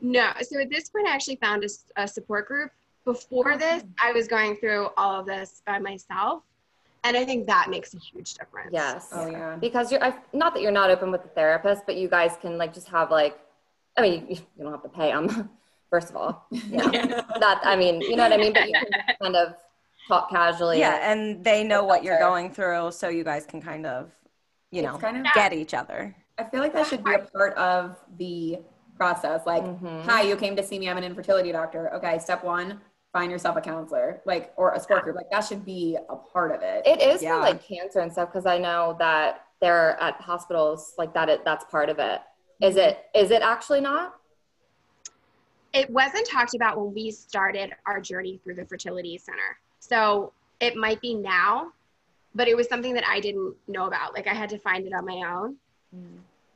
[0.00, 0.32] no.
[0.42, 1.64] So at this point, I actually found
[1.96, 2.70] a support group.
[3.04, 6.42] Before this, I was going through all of this by myself.
[7.04, 8.70] And I think that makes a huge difference.
[8.72, 9.08] Yes.
[9.12, 9.56] oh yeah.
[9.56, 12.58] Because you're I, not that you're not open with the therapist, but you guys can
[12.58, 13.38] like just have like,
[13.96, 15.50] I mean, you, you don't have to pay them.
[15.90, 16.90] First of all, yeah.
[17.40, 18.52] That I mean, you know what I mean.
[18.52, 19.54] But you can kind of
[20.06, 20.80] talk casually.
[20.80, 22.30] Yeah, and they know what you're filter.
[22.30, 24.10] going through, so you guys can kind of,
[24.70, 26.14] you know, kind of get each other.
[26.36, 28.58] I feel like that should be a part of the
[29.02, 29.46] process.
[29.46, 30.02] Like, Mhm.
[30.04, 30.88] hi, you came to see me.
[30.90, 31.92] I'm an infertility doctor.
[31.94, 32.80] Okay, step one,
[33.12, 35.16] find yourself a counselor, like, or a support group.
[35.16, 36.86] Like, that should be a part of it.
[36.86, 37.36] It is Yeah.
[37.36, 41.28] for like cancer and stuff because I know that they're at hospitals like that.
[41.28, 42.20] It that's part of it.
[42.60, 43.08] Is it?
[43.14, 44.14] Is it actually not?
[45.74, 49.58] it wasn't talked about when we started our journey through the fertility center.
[49.80, 51.72] So it might be now,
[52.34, 54.14] but it was something that I didn't know about.
[54.14, 55.56] Like I had to find it on my own.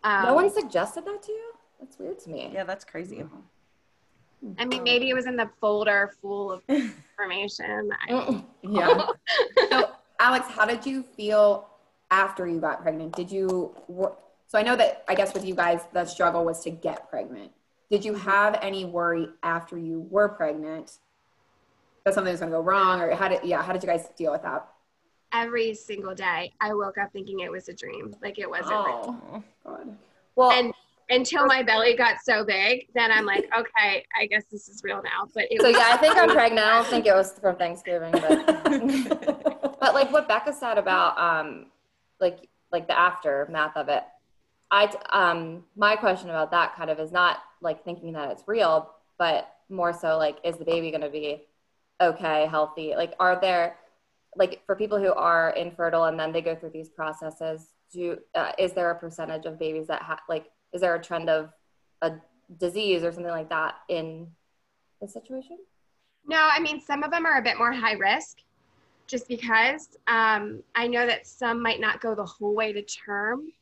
[0.02, 1.51] Um, no one suggested that to you.
[1.82, 2.48] That's weird to me.
[2.54, 3.24] Yeah, that's crazy.
[4.56, 7.90] I mean, maybe it was in the folder full of information.
[8.62, 9.06] Yeah.
[9.70, 9.90] so,
[10.20, 11.68] Alex, how did you feel
[12.12, 13.16] after you got pregnant?
[13.16, 14.16] Did you, wor-
[14.46, 17.50] so I know that, I guess with you guys, the struggle was to get pregnant.
[17.90, 20.98] Did you have any worry after you were pregnant
[22.04, 24.08] that something was going to go wrong or how did, yeah, how did you guys
[24.16, 24.68] deal with that?
[25.32, 28.14] every single day, I woke up thinking it was a dream.
[28.22, 29.20] Like it wasn't oh, real.
[29.32, 29.96] Oh, God.
[30.36, 30.72] Well, And
[31.12, 35.02] until my belly got so big, then I'm like, okay, I guess this is real
[35.02, 35.28] now.
[35.34, 36.66] But it so was yeah, I think I'm pregnant.
[36.66, 38.64] I don't think it was from Thanksgiving, but
[39.80, 41.66] but like what Becca said about um
[42.20, 44.04] like like the aftermath of it.
[44.70, 48.90] I um my question about that kind of is not like thinking that it's real,
[49.18, 51.42] but more so like is the baby going to be
[52.00, 52.94] okay, healthy?
[52.96, 53.76] Like are there
[54.34, 58.52] like for people who are infertile and then they go through these processes, do uh,
[58.58, 61.50] is there a percentage of babies that ha- like is there a trend of
[62.02, 62.12] a
[62.58, 64.26] disease or something like that in
[65.00, 65.58] this situation?
[66.26, 68.38] No, I mean, some of them are a bit more high risk
[69.06, 73.52] just because um, I know that some might not go the whole way to term.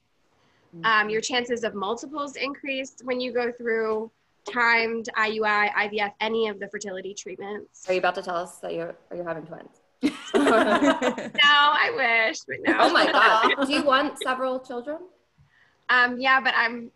[0.84, 4.10] Um, your chances of multiples increase when you go through
[4.48, 7.88] timed IUI, IVF, any of the fertility treatments.
[7.88, 9.80] Are you about to tell us that you're are you having twins?
[10.32, 11.92] No, I
[12.28, 12.76] wish, but no.
[12.78, 13.66] Oh my god.
[13.66, 14.98] Do you want several children?
[15.88, 16.90] Um, yeah, but I'm.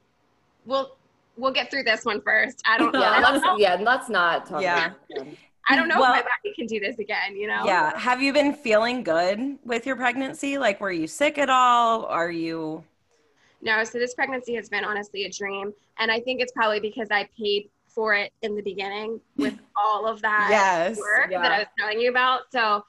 [0.67, 0.97] We'll
[1.37, 2.63] we'll get through this one first.
[2.67, 2.95] I don't.
[2.95, 3.57] Yeah, I don't let's know.
[3.59, 4.93] yeah, let's not talk Yeah.
[5.13, 5.27] about.
[5.69, 7.37] I don't know Well- if my body can do this again.
[7.37, 7.63] You know.
[7.65, 7.99] Yeah.
[7.99, 10.59] Have you been feeling good with your pregnancy?
[10.59, 12.05] Like, were you sick at all?
[12.07, 12.85] Are you?
[13.63, 15.73] No, so this pregnancy has been honestly a dream.
[15.99, 20.07] And I think it's probably because I paid for it in the beginning with all
[20.07, 21.41] of that Yes, work yeah.
[21.41, 22.43] that I was telling you about.
[22.53, 22.85] So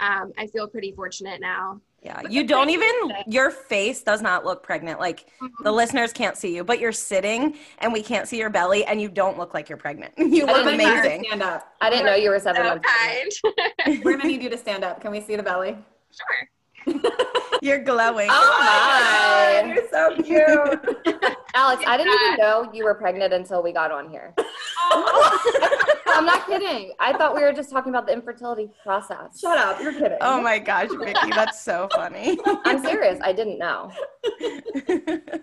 [0.00, 1.80] um, I feel pretty fortunate now.
[2.02, 2.90] Yeah, you don't even,
[3.26, 5.00] your face does not look pregnant.
[5.00, 5.68] Like the mm-hmm.
[5.68, 9.08] listeners can't see you, but you're sitting and we can't see your belly and you
[9.08, 10.12] don't look like you're pregnant.
[10.18, 11.24] You I look didn't We're gonna need you to amazing.
[11.24, 11.72] Stand up.
[11.80, 12.86] I didn't know you were seven So months.
[12.86, 14.02] kind.
[14.04, 15.00] We're gonna need you to stand up.
[15.00, 15.76] Can we see the belly?
[16.12, 16.48] sure.
[17.62, 18.28] You're glowing.
[18.30, 19.60] Oh my.
[19.60, 21.34] God, you're so cute.
[21.54, 24.32] Alex, I didn't even know you were pregnant until we got on here.
[24.92, 26.92] I'm not kidding.
[27.00, 29.40] I thought we were just talking about the infertility process.
[29.40, 29.80] Shut up.
[29.82, 30.18] You're kidding.
[30.20, 32.38] Oh my gosh, Vicky, that's so funny.
[32.64, 33.18] I'm serious.
[33.22, 33.90] I didn't know,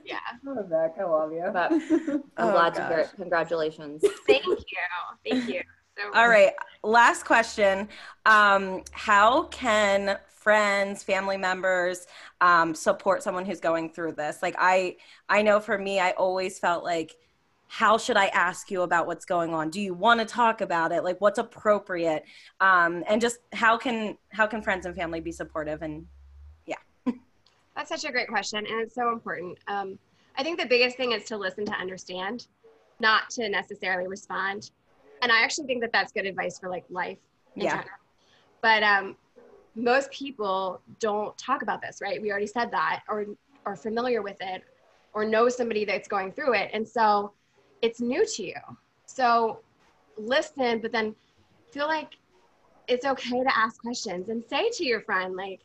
[0.06, 0.20] Yeah.
[0.48, 1.50] Oh, Beck, I love you.
[1.52, 3.10] but I'm Oh, glad to hear it.
[3.18, 4.04] Congratulations.
[4.26, 4.56] Thank you.
[5.30, 5.62] Thank you.
[5.98, 6.52] So, All right,
[6.84, 7.88] last question.
[8.26, 12.06] Um, how can friends, family members
[12.40, 14.44] um, support someone who's going through this?
[14.44, 17.16] Like I, I know for me, I always felt like,
[17.68, 19.72] how should I ask you about what's going on?
[19.72, 21.04] Do you want to talk about it?
[21.04, 22.24] Like what's appropriate?
[22.62, 25.82] Um, and just how can how can friends and family be supportive?
[25.82, 26.06] And
[26.68, 26.76] yeah,
[27.76, 29.58] That's such a great question, and it's so important.
[29.68, 29.98] Um,
[30.38, 32.46] I think the biggest thing is to listen to understand,
[33.00, 34.70] not to necessarily respond.
[35.24, 37.18] And I actually think that that's good advice for like life
[37.56, 37.72] in Yeah.
[37.72, 37.90] general.
[38.62, 39.16] But um,
[39.76, 42.22] most people don't talk about this, right?
[42.22, 43.26] We already said that, or
[43.66, 44.64] are familiar with it,
[45.14, 47.34] or know somebody that's going through it, and so
[47.82, 48.56] it's new to you.
[49.06, 49.60] So
[50.18, 51.16] listen, but then
[51.72, 52.18] feel like
[52.88, 55.62] it's okay to ask questions and say to your friend like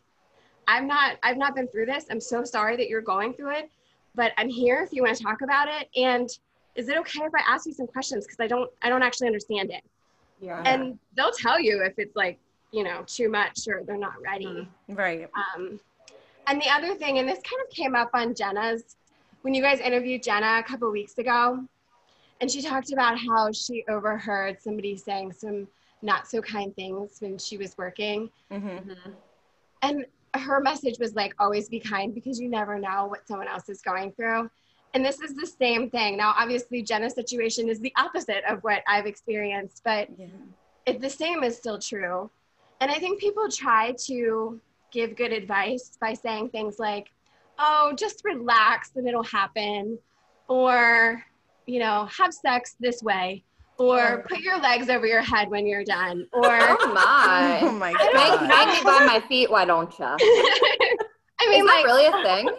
[0.66, 3.70] i'm not i've not been through this i'm so sorry that you're going through it
[4.14, 6.30] but i'm here if you want to talk about it and
[6.74, 9.26] is it okay if i ask you some questions because i don't i don't actually
[9.26, 9.82] understand it
[10.40, 10.62] Yeah.
[10.64, 12.38] and they'll tell you if it's like
[12.72, 14.46] you know too much or they're not ready.
[14.46, 14.68] Mhm.
[14.88, 15.80] right, um,
[16.46, 18.96] and the other thing and this kind of came up on jenna's
[19.42, 21.64] when you guys interviewed jenna a couple weeks ago
[22.40, 25.68] and she talked about how she overheard somebody saying some
[26.02, 28.30] not so kind things when she was working.
[28.50, 28.78] Hmm
[29.82, 30.04] and
[30.34, 33.80] her message was like always be kind because you never know what someone else is
[33.82, 34.50] going through.
[34.94, 36.16] And this is the same thing.
[36.16, 40.26] Now obviously jenna's situation is the opposite of what i've experienced but yeah.
[40.86, 42.30] it, the same is still true
[42.80, 44.60] and i think people try to
[44.92, 47.08] give good advice by saying things like
[47.58, 49.98] oh just relax and it'll happen
[50.48, 51.22] or
[51.66, 53.42] you know have sex this way
[53.78, 57.60] or put your legs over your head when you're done or Oh my.
[57.62, 57.92] oh my.
[57.92, 60.04] my Make, god, make me by my feet, why don't you?
[61.42, 62.50] i mean Is like that really a thing?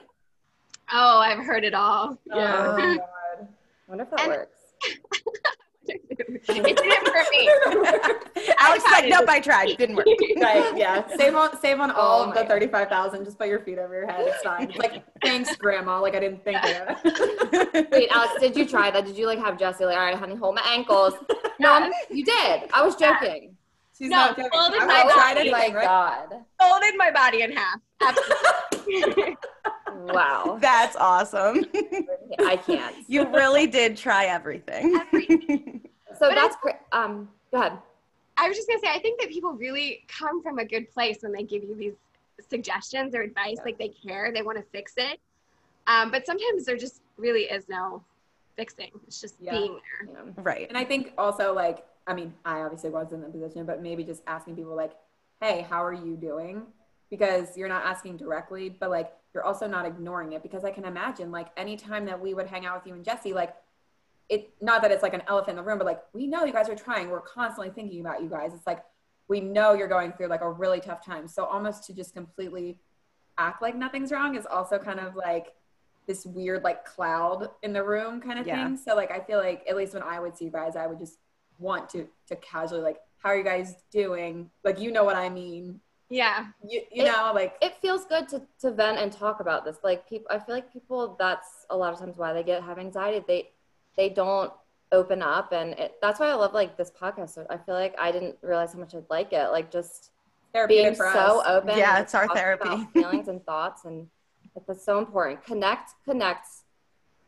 [0.93, 2.99] oh i've heard it all oh yeah Oh, God.
[3.47, 4.57] I wonder if that And- works.
[5.91, 7.49] it didn't work for me
[8.59, 9.09] Alex tried like, it.
[9.09, 10.07] nope, I tried, didn't work.
[10.41, 11.05] Right, yeah.
[11.17, 13.25] Save on save on all Oh of the thirty-five thousand.
[13.25, 14.25] Just put your feet over your head.
[14.27, 14.69] It's fine.
[14.69, 15.99] It's like, thanks, Grandma.
[16.01, 16.69] Like I didn't think of
[17.03, 17.91] it.
[17.91, 19.05] Wait, Alex, did you try that?
[19.05, 21.13] Did you like have Jesse like, all right, honey, hold my ankles?
[21.59, 22.63] No, you did.
[22.73, 23.55] I was joking.
[23.97, 24.49] She's No, not joking.
[24.53, 25.49] folded I've my not tried body.
[25.49, 25.83] Oh my right?
[25.85, 26.27] god.
[26.59, 29.37] folded my body in half absolutely
[29.95, 30.57] Wow.
[30.61, 31.65] That's awesome.
[32.39, 32.95] I can't.
[33.07, 34.93] you really did try everything.
[36.17, 37.29] So But that's cra- um.
[37.51, 37.77] Go ahead.
[38.37, 41.17] I was just gonna say, I think that people really come from a good place
[41.21, 41.93] when they give you these
[42.49, 43.57] suggestions or advice.
[43.65, 45.19] Like they care, they want to fix it.
[45.87, 48.03] Um, but sometimes there just really is no
[48.55, 48.91] fixing.
[49.07, 49.51] It's just Yeah.
[49.51, 50.07] being there.
[50.07, 50.33] You know.
[50.43, 50.67] right.
[50.69, 54.03] And I think also like, I mean, I obviously was in the position, but maybe
[54.03, 54.93] just asking people like,
[55.41, 56.63] hey, how are you doing?
[57.11, 60.41] Because you're not asking directly, but like you're also not ignoring it.
[60.41, 63.33] Because I can imagine like anytime that we would hang out with you and Jesse,
[63.33, 63.53] like
[64.29, 66.53] it not that it's like an elephant in the room, but like we know you
[66.53, 67.09] guys are trying.
[67.09, 68.53] We're constantly thinking about you guys.
[68.53, 68.83] It's like
[69.27, 71.27] we know you're going through like a really tough time.
[71.27, 72.79] So almost to just completely
[73.37, 75.53] act like nothing's wrong is also kind of like
[76.07, 78.65] this weird like cloud in the room kind of Yeah.
[78.65, 78.77] thing.
[78.77, 80.97] So like I feel like at least when I would see you guys, I would
[80.99, 81.17] just
[81.59, 84.49] want to to casually like, how are you guys doing?
[84.63, 85.81] Like you know what I mean.
[86.11, 86.47] Yeah.
[86.67, 89.77] You, you It- know, like It feels good to, to vent and talk about this.
[89.83, 91.15] Like people, I feel like people.
[91.17, 93.23] That's a lot of times why they get have anxiety.
[93.27, 93.49] They
[93.97, 94.51] they don't
[94.91, 97.29] open up, and it, that's why I love like this podcast.
[97.35, 99.47] So I feel like I didn't realize how much I'd like it.
[99.51, 100.11] Like just
[100.53, 101.47] therapeutic being for so us.
[101.47, 101.77] open.
[101.77, 102.87] Yeah, it's our therapy.
[102.93, 104.07] feelings and thoughts, and
[104.67, 105.45] it's so important.
[105.45, 106.45] Connect, connect,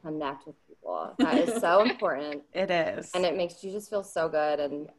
[0.04, 1.14] connect with people.
[1.20, 3.12] That is so important, It is.
[3.16, 4.60] and it makes you just feel so good.
[4.60, 4.90] And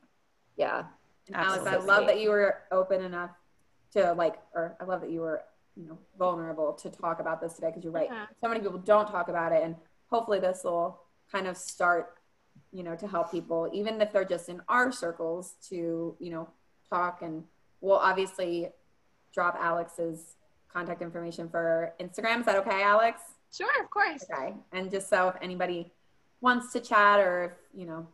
[0.57, 0.85] yeah,
[1.27, 3.30] And Alex, I love that you were open enough
[3.95, 5.42] to like, or I love that you were,
[5.76, 8.09] you know, vulnerable to talk about this today because you're right.
[8.11, 8.26] Yeah.
[8.40, 9.74] So many people don't talk about it, and
[10.11, 11.01] hopefully this will
[11.32, 12.18] kind of start,
[12.72, 16.49] you know, to help people, even if they're just in our circles, to you know,
[16.88, 17.22] talk.
[17.22, 17.45] And
[17.80, 18.68] we'll obviously
[19.32, 20.36] drop Alex's
[20.72, 22.40] contact information for Instagram.
[22.40, 23.20] Is that okay, Alex?
[23.53, 24.24] Sure, of course.
[24.30, 24.55] Okay.
[24.72, 25.92] And just so if anybody
[26.40, 28.07] wants to chat or if, you know,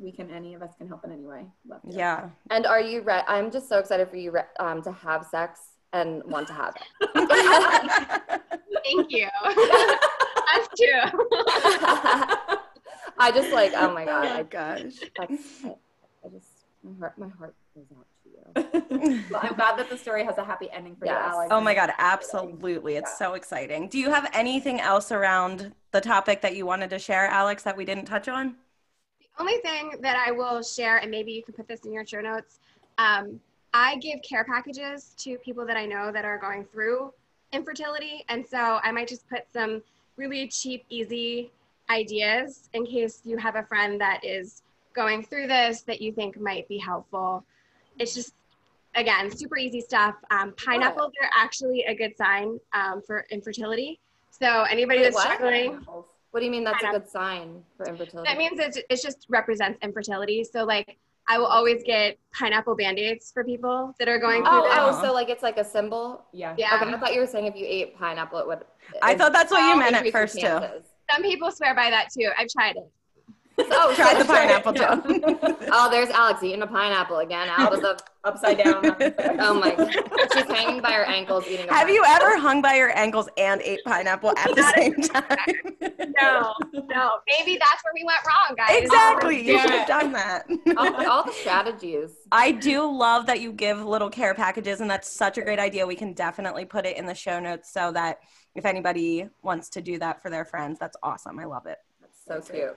[0.00, 1.44] we can, any of us can help in any way.
[1.68, 1.92] Love to.
[1.96, 2.30] yeah.
[2.50, 5.60] And are you re- I'm just so excited for you re- um, to have sex
[5.92, 8.40] and want to have it.
[8.84, 9.28] Thank you.
[9.44, 11.00] Us too.
[13.18, 14.92] I just like, oh my god oh god, my I, gosh.
[15.18, 15.74] that's, I,
[16.24, 16.46] I just
[16.82, 19.20] my heart, my heart goes out to you.
[19.30, 21.16] Well, I'm glad that the story has a happy ending for Yes.
[21.26, 21.48] you, Alex.
[21.52, 22.96] Oh my God, absolutely.
[22.96, 23.88] It's so exciting.
[23.88, 27.76] Do you have anything else around the topic that you wanted to share, Alex, that
[27.76, 28.56] we didn't touch on?
[29.40, 32.04] The only thing that I will share, and maybe you can put this in your
[32.04, 32.58] show notes,
[32.98, 33.40] um,
[33.72, 37.14] I give care packages to people that I know that are going through
[37.50, 38.22] infertility.
[38.28, 39.82] And so I might just put some
[40.18, 41.50] really cheap, easy
[41.88, 44.60] ideas in case you have a friend that is
[44.92, 47.42] going through this that you think might be helpful.
[47.98, 48.34] It's just,
[48.94, 50.16] again, super easy stuff.
[50.30, 54.00] Um, pineapples are actually a good sign um, for infertility.
[54.28, 55.32] So anybody Wait, that's what?
[55.32, 55.80] struggling,
[56.30, 58.28] What do you mean that's a good sign for infertility?
[58.28, 60.44] that means it, it just represents infertility.
[60.44, 64.68] So like I will always get pineapple band-aids for people that are going through oh,
[64.70, 64.96] oh this.
[64.98, 66.24] oh, so like it's like a symbol.
[66.32, 66.54] Yeah.
[66.58, 66.74] Yeah.
[66.74, 68.60] Okay, I thought you were saying if you ate pineapple, it would.
[69.02, 70.82] I thought that's what you oh, meant at increase your first, too.
[71.12, 72.30] Some people swear by that too.
[72.36, 72.90] I've tried it.
[73.70, 75.56] Oh, Tried the pineapple too.
[75.72, 77.98] Oh, there's Alex eating a pineapple again out of the.
[78.22, 78.84] Upside down.
[79.40, 79.74] Oh my!
[80.34, 81.66] She's hanging by her ankles eating.
[81.70, 85.38] A Have you ever hung by your ankles and ate pineapple at the same time?
[86.20, 87.10] No, no.
[87.26, 88.82] Maybe that's where we went wrong, guys.
[88.82, 89.36] exactly.
[89.36, 90.44] Oh, you should have done that.
[90.76, 92.10] all, all the strategies?
[92.30, 95.86] I do love that you give little care packages, and that's such a great idea.
[95.86, 98.18] We can definitely put it in the show notes so that
[98.54, 101.38] if anybody wants to do that for their friends, that's awesome.
[101.38, 101.78] I love it.
[102.02, 102.76] That's so cute.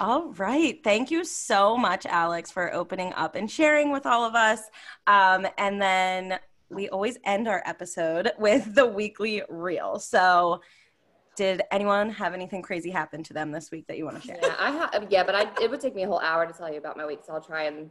[0.00, 0.82] All right.
[0.82, 4.60] Thank you so much, Alex, for opening up and sharing with all of us.
[5.06, 6.38] Um, and then
[6.70, 9.98] we always end our episode with the weekly reel.
[9.98, 10.60] So,
[11.34, 14.38] did anyone have anything crazy happen to them this week that you want to share?
[14.42, 15.06] Yeah, I have.
[15.08, 17.06] Yeah, but I it would take me a whole hour to tell you about my
[17.06, 17.88] week, so I'll try and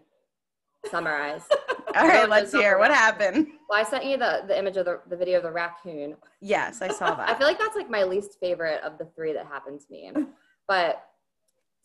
[0.92, 1.42] summarize.
[1.96, 2.78] All right, let's hear.
[2.78, 3.48] What happened?
[3.68, 6.18] Well, I sent you the the image of the the video of the raccoon.
[6.40, 7.30] Yes, I saw that.
[7.30, 10.12] I feel like that's like my least favorite of the three that happened to me.
[10.68, 11.04] But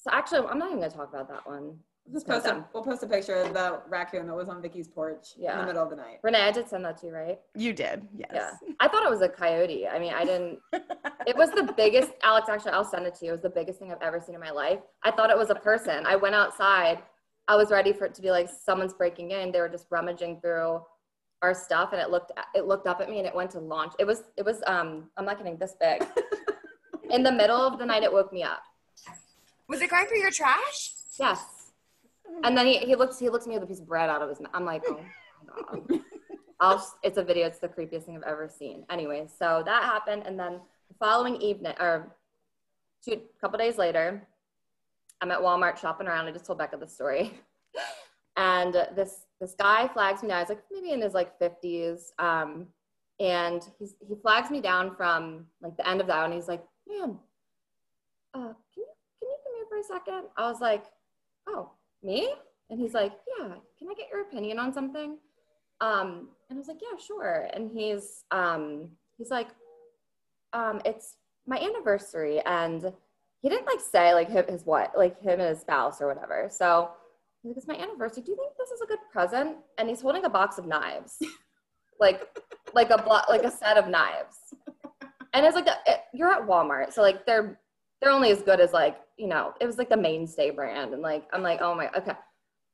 [0.07, 1.77] so actually, I'm not even gonna talk about that one.
[2.13, 5.31] Just post a, we'll post a picture of the raccoon that was on Vicky's porch
[5.37, 5.55] yeah.
[5.55, 6.21] in the middle of the night.
[6.23, 7.41] Renee, I did send that to you, right?
[7.57, 8.07] You did.
[8.17, 8.31] Yes.
[8.33, 8.51] Yeah.
[8.79, 9.89] I thought it was a coyote.
[9.89, 10.61] I mean, I didn't.
[11.27, 12.13] It was the biggest.
[12.23, 13.33] Alex, actually, I'll send it to you.
[13.33, 14.79] It was the biggest thing I've ever seen in my life.
[15.03, 16.07] I thought it was a person.
[16.07, 17.03] I went outside.
[17.49, 19.51] I was ready for it to be like someone's breaking in.
[19.51, 20.83] They were just rummaging through
[21.43, 22.31] our stuff, and it looked.
[22.55, 23.95] It looked up at me, and it went to launch.
[23.99, 24.23] It was.
[24.37, 24.63] It was.
[24.69, 25.11] Um.
[25.17, 25.57] I'm not kidding.
[25.57, 26.07] This big.
[27.11, 28.63] In the middle of the night, it woke me up.
[29.69, 30.93] Was it going for your trash?
[31.19, 31.73] Yes.
[32.45, 34.23] And then he, he looks he looks at me with a piece of bread out
[34.23, 34.53] of his mouth.
[34.55, 35.01] I'm like, oh
[35.47, 36.01] my god.
[36.61, 37.47] I'll it's a video.
[37.47, 38.85] It's the creepiest thing I've ever seen.
[38.91, 42.17] Anyway, so that happened, and then the following evening, or
[43.05, 44.27] two, a couple days later,
[45.21, 46.27] I'm at Walmart shopping around.
[46.27, 47.33] I just told Becca the story,
[48.37, 50.41] and this this guy flags me down.
[50.41, 52.69] He's like maybe in his like 50s, um,
[53.21, 56.65] and he's he flags me down from like the end of that, and he's like,
[56.89, 57.19] "Man,
[58.33, 58.87] uh, can you
[59.21, 60.29] can you come here for a second?
[60.37, 60.85] I was like,
[61.47, 61.71] "Oh,
[62.03, 62.33] me?"
[62.71, 65.19] And he's like, "Yeah, can I get your opinion on something?"
[65.81, 69.49] Um, and I was like, "Yeah, sure." And he's um, he's like,
[70.53, 71.17] um, "It's
[71.47, 72.93] my anniversary," and
[73.43, 76.49] he didn't like say like him, his what, like him and his spouse or whatever.
[76.51, 76.91] So
[77.43, 78.23] he's like, "It's my anniversary.
[78.23, 81.19] Do you think this is a good present?" And he's holding a box of knives,
[82.01, 82.27] like
[82.75, 84.37] like a blo- like a set of knives.
[85.35, 87.61] And it's like it, you're at Walmart, so like they're
[88.01, 91.03] they're only as good as like you know it was like the mainstay brand, and
[91.03, 92.13] like I'm like oh my okay.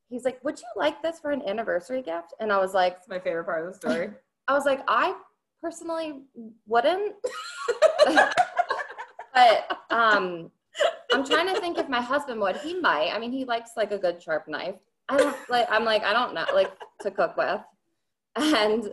[0.09, 2.35] He's like, would you like this for an anniversary gift?
[2.39, 4.11] And I was like, It's my favorite part of the story.
[4.49, 5.15] I was like, I
[5.63, 6.21] personally
[6.67, 7.15] wouldn't.
[9.35, 10.51] but um,
[11.13, 12.57] I'm trying to think if my husband would.
[12.57, 13.11] He might.
[13.13, 14.75] I mean, he likes like a good sharp knife.
[15.09, 15.67] I don't like.
[15.71, 17.61] I'm like, I don't know, like to cook with.
[18.37, 18.93] And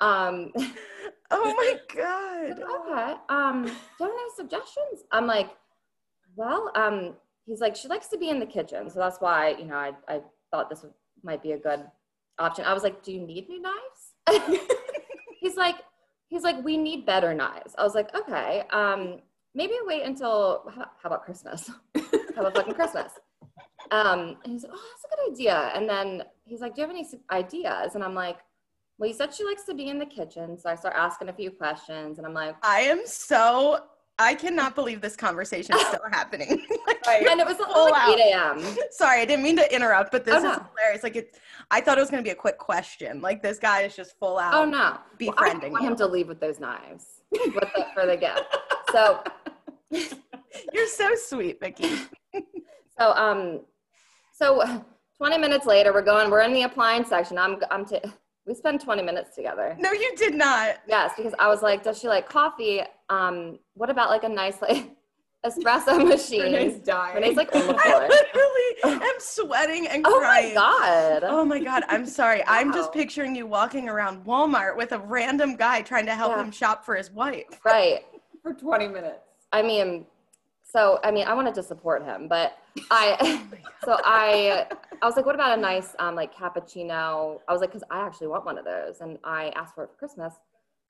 [0.00, 0.52] um,
[1.30, 2.60] Oh my god.
[2.60, 3.20] okay.
[3.28, 5.04] Um, do you have any suggestions?
[5.12, 5.50] I'm like,
[6.36, 7.14] well, um,
[7.46, 9.92] he's like, she likes to be in the kitchen, so that's why you know I
[10.08, 10.20] I
[10.50, 10.84] thought this
[11.22, 11.84] might be a good
[12.38, 12.64] option.
[12.64, 14.60] I was like, do you need new knives?
[15.40, 15.76] he's like,
[16.28, 17.74] he's like, we need better knives.
[17.76, 18.64] I was like, okay.
[18.70, 19.20] Um,
[19.54, 21.70] maybe wait until how, how about Christmas?
[21.96, 23.12] how about fucking Christmas?
[23.90, 25.72] Um, and he's like, oh, that's a good idea.
[25.74, 27.94] And then he's like, do you have any ideas?
[27.94, 28.38] And I'm like,
[28.98, 31.32] well, you said she likes to be in the kitchen, so I start asking a
[31.32, 33.84] few questions, and I'm like, I am so
[34.20, 36.64] I cannot believe this conversation is still happening.
[37.06, 38.18] Like, and it was Full out.
[38.18, 38.76] 8 a.m.
[38.90, 40.66] Sorry, I didn't mean to interrupt, but this Oh, is no.
[40.76, 41.02] hilarious.
[41.02, 41.38] Like it
[41.70, 43.22] I thought it was gonna be a quick question.
[43.22, 44.52] Like this guy is just full out.
[44.52, 48.04] Oh no, Well, I Befriending want him to leave with those knives with the, for
[48.04, 48.42] the gift.
[48.92, 49.22] So,
[49.90, 51.96] You're so sweet, Vicky.
[52.98, 53.60] so um,
[54.34, 54.84] so
[55.16, 56.28] 20 minutes later, we're going.
[56.30, 57.38] We're in the appliance section.
[57.38, 58.00] I'm I'm t-
[58.48, 59.76] We spent 20 minutes together.
[59.78, 60.78] No, you did not.
[60.88, 62.80] Yes, because I was like, does she like coffee?
[63.10, 64.90] Um, what about like a nice like
[65.46, 66.54] espresso machine?
[66.54, 67.14] Renee's dying.
[67.16, 70.54] Renee's like on the I literally am sweating and crying.
[70.56, 71.24] oh my god.
[71.24, 72.42] Oh my god, I'm sorry.
[72.46, 76.42] I'm just picturing you walking around Walmart with a random guy trying to help Yeah.
[76.44, 77.60] him shop for his wife.
[77.66, 78.06] Right.
[78.42, 79.18] for 20 minutes.
[79.52, 80.06] I mean,
[80.70, 82.58] so I mean, I wanted to support him, but
[82.90, 83.42] I,
[83.84, 84.66] so I,
[85.00, 87.40] I was like, what about a nice um, like cappuccino?
[87.48, 89.90] I was like, because I actually want one of those, and I asked for it
[89.90, 90.34] for Christmas,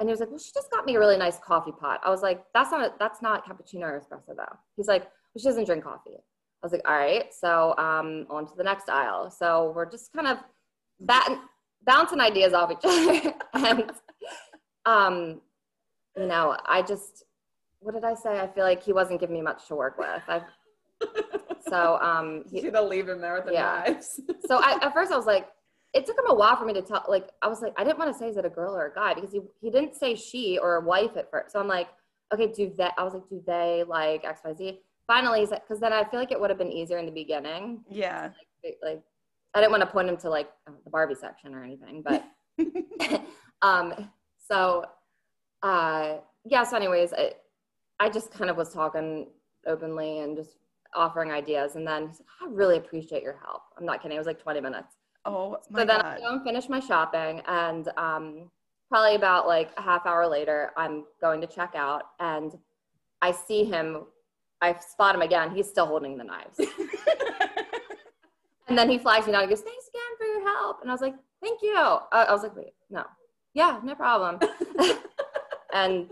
[0.00, 2.00] and he was like, well, she just got me a really nice coffee pot.
[2.04, 4.56] I was like, that's not that's not cappuccino or espresso though.
[4.76, 6.16] He's like, well, she doesn't drink coffee.
[6.62, 9.30] I was like, all right, so um, on to the next aisle.
[9.30, 10.38] So we're just kind of
[11.00, 11.40] that
[11.84, 13.92] bouncing ideas off each other, and
[14.84, 15.40] um,
[16.16, 17.24] you know, I just
[17.80, 18.40] what did I say?
[18.40, 20.22] I feel like he wasn't giving me much to work with.
[20.28, 20.42] I,
[21.68, 23.84] so um, You he, should have leave him there with the Yeah.
[23.86, 24.20] knives.
[24.46, 25.48] so I, at first I was like,
[25.94, 27.04] it took him a while for me to tell.
[27.08, 28.94] Like I was like, I didn't want to say is it a girl or a
[28.94, 31.52] guy because he he didn't say she or a wife at first.
[31.52, 31.88] So I'm like,
[32.32, 32.92] okay, do that.
[32.98, 34.80] I was like, do they like X Y Z?
[35.06, 37.80] Finally, because then I feel like it would have been easier in the beginning.
[37.90, 38.30] Yeah.
[38.62, 39.02] Like, like
[39.54, 40.50] I didn't want to point him to like
[40.84, 42.22] the Barbie section or anything, but
[43.62, 44.10] um,
[44.46, 44.84] so
[45.62, 46.64] uh, yeah.
[46.64, 47.32] So anyways, I,
[48.00, 49.26] I just kind of was talking
[49.66, 50.58] openly and just
[50.94, 53.62] offering ideas, and then he's like, I really appreciate your help.
[53.76, 54.16] I'm not kidding.
[54.16, 54.96] It was like 20 minutes.
[55.24, 56.06] Oh my So then god.
[56.06, 58.50] I go and finish my shopping, and um,
[58.88, 62.56] probably about like a half hour later, I'm going to check out, and
[63.20, 64.04] I see him.
[64.60, 65.54] I spot him again.
[65.54, 66.58] He's still holding the knives,
[68.68, 69.42] and then he flags me down.
[69.42, 72.32] He goes, "Thanks again for your help," and I was like, "Thank you." Uh, I
[72.32, 73.04] was like, "Wait, no,
[73.54, 74.38] yeah, no problem."
[75.72, 76.10] and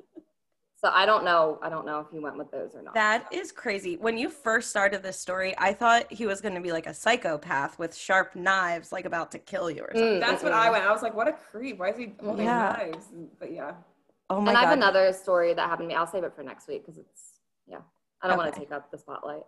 [0.78, 1.58] so I don't know.
[1.62, 2.92] I don't know if he went with those or not.
[2.94, 3.96] That is crazy.
[3.96, 6.92] When you first started this story, I thought he was going to be like a
[6.92, 10.16] psychopath with sharp knives, like about to kill you or something.
[10.16, 10.56] Mm, That's what mm-mm.
[10.56, 10.84] I went.
[10.84, 11.78] I was like, what a creep.
[11.78, 12.76] Why is he holding Yeah.
[12.78, 13.06] knives?
[13.38, 13.72] But yeah.
[14.28, 14.48] Oh my god.
[14.48, 15.98] and I have another story that happened to me.
[15.98, 17.78] I'll save it for next week because it's yeah.
[18.22, 19.42] I don't want to take up the spotlight.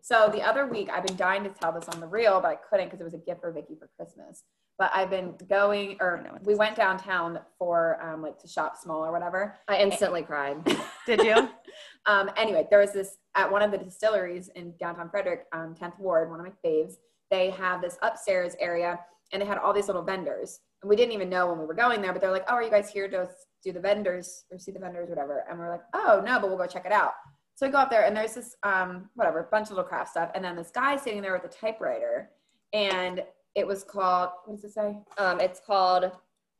[0.00, 2.56] So the other week, I've been dying to tell this on the reel, but I
[2.56, 4.42] couldn't because it was a gift for Vicky for Christmas.
[4.78, 9.10] But I've been going, or we went downtown for um, like to shop small or
[9.10, 9.56] whatever.
[9.66, 10.64] I instantly cried.
[11.06, 11.48] Did you?
[12.06, 15.98] Um, anyway, there was this at one of the distilleries in downtown Frederick, um, 10th
[15.98, 16.94] Ward, one of my faves.
[17.30, 19.00] They have this upstairs area
[19.32, 20.60] and they had all these little vendors.
[20.82, 22.62] And we didn't even know when we were going there, but they're like, oh, are
[22.62, 23.28] you guys here to
[23.64, 25.44] do the vendors or see the vendors, whatever?
[25.50, 27.12] And we're like, oh, no, but we'll go check it out.
[27.58, 30.30] So we go up there and there's this, um, whatever, bunch of little craft stuff.
[30.36, 32.30] And then this guy sitting there with a typewriter.
[32.72, 33.24] And
[33.56, 34.96] it was called, what does it say?
[35.18, 36.12] Um, it's called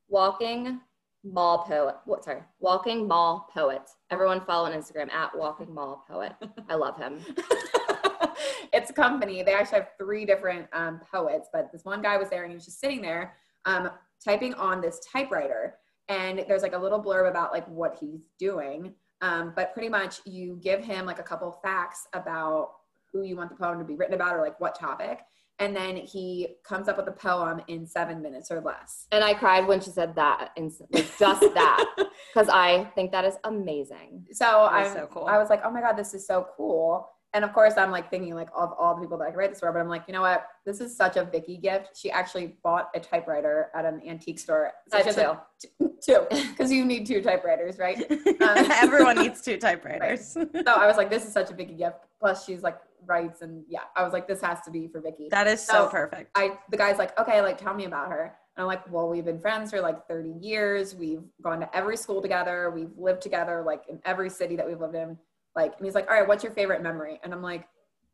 [0.09, 0.80] Walking
[1.22, 1.99] Mall Poet.
[2.05, 2.24] What?
[2.24, 3.82] Sorry, Walking Mall Poet.
[4.11, 6.32] Everyone follow on Instagram at Walking Mall Poet.
[6.68, 7.20] I love him.
[8.72, 9.44] it's a company.
[9.44, 12.57] They actually have three different um, poets, but this one guy was there and he
[12.57, 13.36] was just sitting there
[13.66, 13.90] um,
[14.24, 15.76] typing on this typewriter.
[16.09, 18.94] And there's like a little blurb about like what he's doing.
[19.21, 22.71] Um, but pretty much you give him like a couple facts about
[23.12, 25.21] who you want the poem to be written about or like what topic.
[25.61, 29.07] And then he comes up with a poem in seven minutes or less.
[29.11, 31.95] And I cried when she said that, and like just that,
[32.33, 34.27] because I think that is amazing.
[34.31, 35.27] So That is I'm, so cool.
[35.27, 37.09] I was like, oh my God, this is so cool.
[37.39, 39.51] And of course, I'm like thinking like of all the people that I could write
[39.51, 40.49] this for, but I'm like, you know what?
[40.66, 41.97] This is such a Vicky gift.
[41.97, 44.72] She actually bought a typewriter at an antique store.
[44.93, 45.41] She has a-
[46.05, 48.05] two, because you need two typewriters, right?
[48.41, 50.32] Um, Everyone needs two typewriters.
[50.32, 52.07] So I was like, this is such a Vicky gift.
[52.18, 55.28] Plus, she's like writes and yeah, I was like, this has to be for Vicky.
[55.30, 56.32] That is so So, perfect.
[56.34, 58.34] I the guy's like, okay, like tell me about her.
[58.57, 60.97] And I'm like, well, we've been friends for like 30 years.
[60.97, 62.72] We've gone to every school together.
[62.74, 65.16] We've lived together like in every city that we've lived in.
[65.57, 67.20] Like, and he's like, all right, what's your favorite memory?
[67.22, 67.66] And I'm like,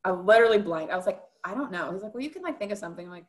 [0.05, 0.93] I'm literally blanked.
[0.93, 1.93] I was like, I don't know.
[1.93, 3.07] He's like, well, you can like think of something.
[3.07, 3.27] I'm like,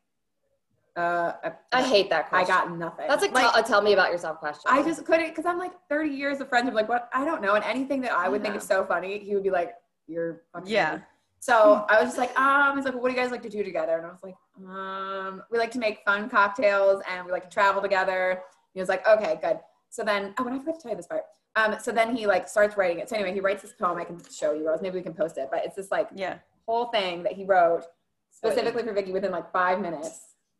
[0.95, 2.53] uh, I, I hate that question.
[2.53, 3.07] I got nothing.
[3.09, 4.63] That's like, tell, a tell me about yourself question.
[4.67, 6.73] I just couldn't because I'm like 30 years of friendship.
[6.73, 7.09] Like, what?
[7.13, 7.55] I don't know.
[7.55, 9.73] And anything that I would think is so funny, he would be like,
[10.07, 10.91] "You're fucking." Yeah.
[10.91, 11.03] weird."
[11.45, 13.63] So I was just like, um, he's like, what do you guys like to do
[13.63, 13.97] together?
[13.97, 14.35] And I was like,
[14.67, 18.41] um, we like to make fun cocktails and we like to travel together.
[18.73, 19.59] He was like, okay, good.
[19.95, 21.23] So then, oh, and I forgot to tell you this part.
[21.55, 23.07] Um, so then he like starts writing it.
[23.07, 23.97] So anyway, he writes this poem.
[23.97, 24.81] I can show you, Rose.
[24.81, 25.47] Maybe we can post it.
[25.49, 26.39] But it's this like Yeah.
[26.67, 27.85] whole thing that he wrote
[28.29, 30.19] specifically for Vicky within like five minutes.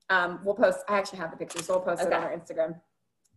[0.10, 0.80] Um, we'll post.
[0.88, 2.80] I actually have the pictures, so we'll post it on our Instagram.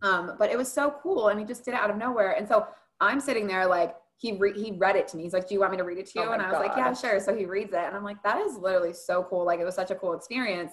[0.01, 2.31] Um, but it was so cool, and he just did it out of nowhere.
[2.31, 2.65] And so
[3.01, 5.23] I'm sitting there like he re- he read it to me.
[5.23, 6.59] He's like, "Do you want me to read it to you?" Oh and I was
[6.65, 9.43] like, "Yeah, sure." So he reads it, and I'm like, "That is literally so cool!
[9.45, 10.71] Like it was such a cool experience."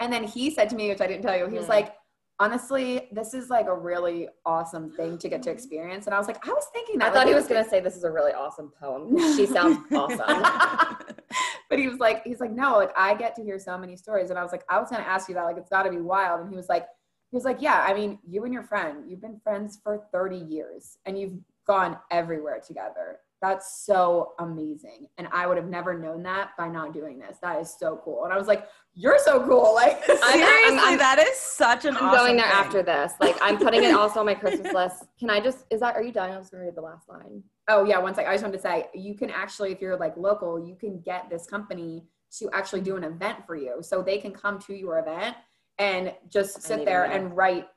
[0.00, 1.72] And then he said to me, which I didn't tell you, he was Hmm.
[1.72, 1.96] like,
[2.40, 5.56] "Honestly, this is like a really awesome thing to get to mm-hmm.
[5.56, 7.80] experience." And I was like, "I was thinking that." I thought he was gonna say
[7.80, 9.16] this is a really awesome poem.
[9.36, 10.96] She sounds awesome.
[11.68, 14.30] but he was like, he's like, no, like I get to hear so many stories.
[14.30, 16.40] And I was like, I was gonna ask you that, like it's gotta be wild.
[16.40, 16.86] And he was like,
[17.30, 20.36] He was like, Yeah, I mean, you and your friend, you've been friends for 30
[20.36, 23.18] years and you've gone everywhere together.
[23.40, 25.06] That's so amazing.
[25.16, 27.38] And I would have never known that by not doing this.
[27.40, 28.24] That is so cool.
[28.24, 29.74] And I was like, You're so cool.
[29.74, 32.54] Like, I'm- Seriously, I'm- that is such an I'm awesome going there thing.
[32.56, 33.12] after this.
[33.20, 35.04] Like I'm putting it also on my Christmas list.
[35.20, 35.66] Can I just?
[35.70, 35.94] Is that?
[35.94, 36.30] Are you done?
[36.30, 37.42] I was gonna read the last line.
[37.68, 38.26] oh, yeah, one sec.
[38.26, 41.28] I just wanted to say, you can actually, if you're like local, you can get
[41.30, 42.06] this company
[42.38, 43.76] to actually do an event for you.
[43.82, 45.36] So they can come to your event
[45.78, 47.20] and just sit need there him there.
[47.26, 47.68] and write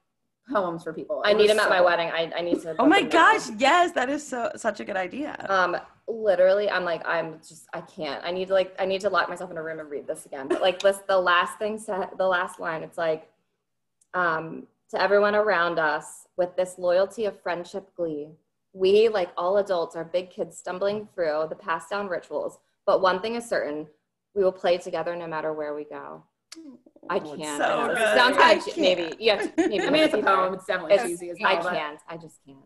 [0.49, 1.21] poems for people.
[1.25, 2.09] I need them him at my wedding.
[2.09, 2.75] I, I need to.
[2.79, 3.09] Oh my him now.
[3.09, 5.35] gosh, yes, that is so such a good idea.
[5.49, 5.77] Um,
[6.07, 8.23] literally, I'm like, I'm just, I can't.
[8.23, 10.25] I need to like, I need to lock myself in a room and read this
[10.25, 10.47] again.
[10.47, 13.29] But like, this, the last thing said, the last line, it's like,
[14.13, 18.29] um, to everyone around us, with this loyalty of friendship glee,
[18.73, 22.57] we, like all adults, are big kids stumbling through the passed down rituals.
[22.85, 23.87] But one thing is certain,
[24.33, 26.23] we will play together no matter where we go.
[27.09, 27.57] I Oh, can't.
[27.61, 27.91] so I know.
[27.93, 28.17] It good.
[28.17, 29.15] sounds I kind of maybe.
[29.19, 29.81] Yeah, maybe.
[29.81, 30.27] I mean, it's a either.
[30.27, 30.53] poem.
[30.53, 31.63] It's definitely It's- cheesy as I hell.
[31.63, 31.99] but can't.
[32.07, 32.57] I just can't.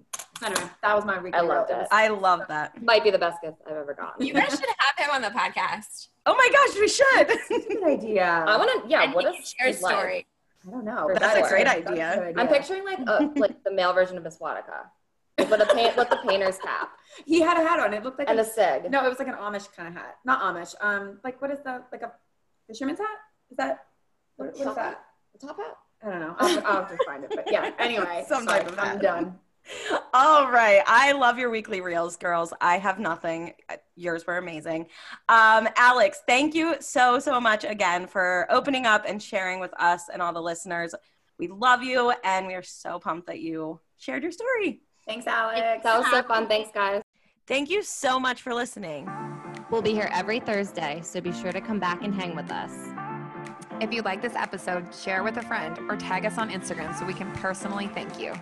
[0.43, 1.77] Anyway, that was my weekly I loved it.
[1.77, 2.81] was- I love that.
[2.81, 4.25] Might be the best gift I've ever gotten.
[4.25, 6.09] You guys should have him on the podcast.
[6.25, 7.27] Oh my gosh, we should.
[7.29, 8.25] That's a Good idea.
[8.47, 8.89] I want to.
[8.89, 9.03] Yeah.
[9.03, 10.27] and what he is can share a his story.
[10.67, 11.07] I don't know.
[11.07, 11.85] For but That's a great good.
[11.85, 12.13] That's idea.
[12.29, 14.87] a good I'm picturing like a, like the male version of Miss Watica,
[15.37, 16.89] like with a paint with the painter's cap
[17.25, 17.93] He had a hat on.
[17.93, 18.91] It looked like and a, a sig.
[18.91, 19.05] no.
[19.05, 20.17] It was like an Amish kind of hat.
[20.25, 20.75] Not Amish.
[20.81, 21.87] Um, like what is that?
[21.93, 22.11] Like a
[22.67, 23.07] fisherman's hat?
[23.51, 23.85] Is that
[24.37, 24.77] what, what is that?
[24.77, 25.01] hat.
[25.41, 25.77] Top hat.
[26.03, 26.35] I don't know.
[26.39, 27.31] I'll, I'll have to find it.
[27.33, 27.71] But yeah.
[27.79, 29.01] Anyway, Some sorry, type of I'm hat.
[29.01, 29.39] done.
[30.13, 30.81] All right.
[30.85, 32.53] I love your weekly reels, girls.
[32.61, 33.53] I have nothing.
[33.95, 34.87] Yours were amazing.
[35.29, 40.03] Um, Alex, thank you so, so much again for opening up and sharing with us
[40.11, 40.93] and all the listeners.
[41.39, 44.81] We love you and we are so pumped that you shared your story.
[45.07, 45.83] Thanks, Alex.
[45.83, 46.47] That was so fun.
[46.47, 47.01] Thanks, guys.
[47.47, 49.09] Thank you so much for listening.
[49.69, 52.71] We'll be here every Thursday, so be sure to come back and hang with us.
[53.81, 57.05] If you like this episode, share with a friend or tag us on Instagram so
[57.05, 58.33] we can personally thank you.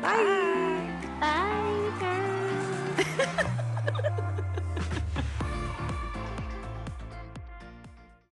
[0.00, 0.90] Bye.
[1.20, 1.92] Bye.
[2.00, 3.64] Bye.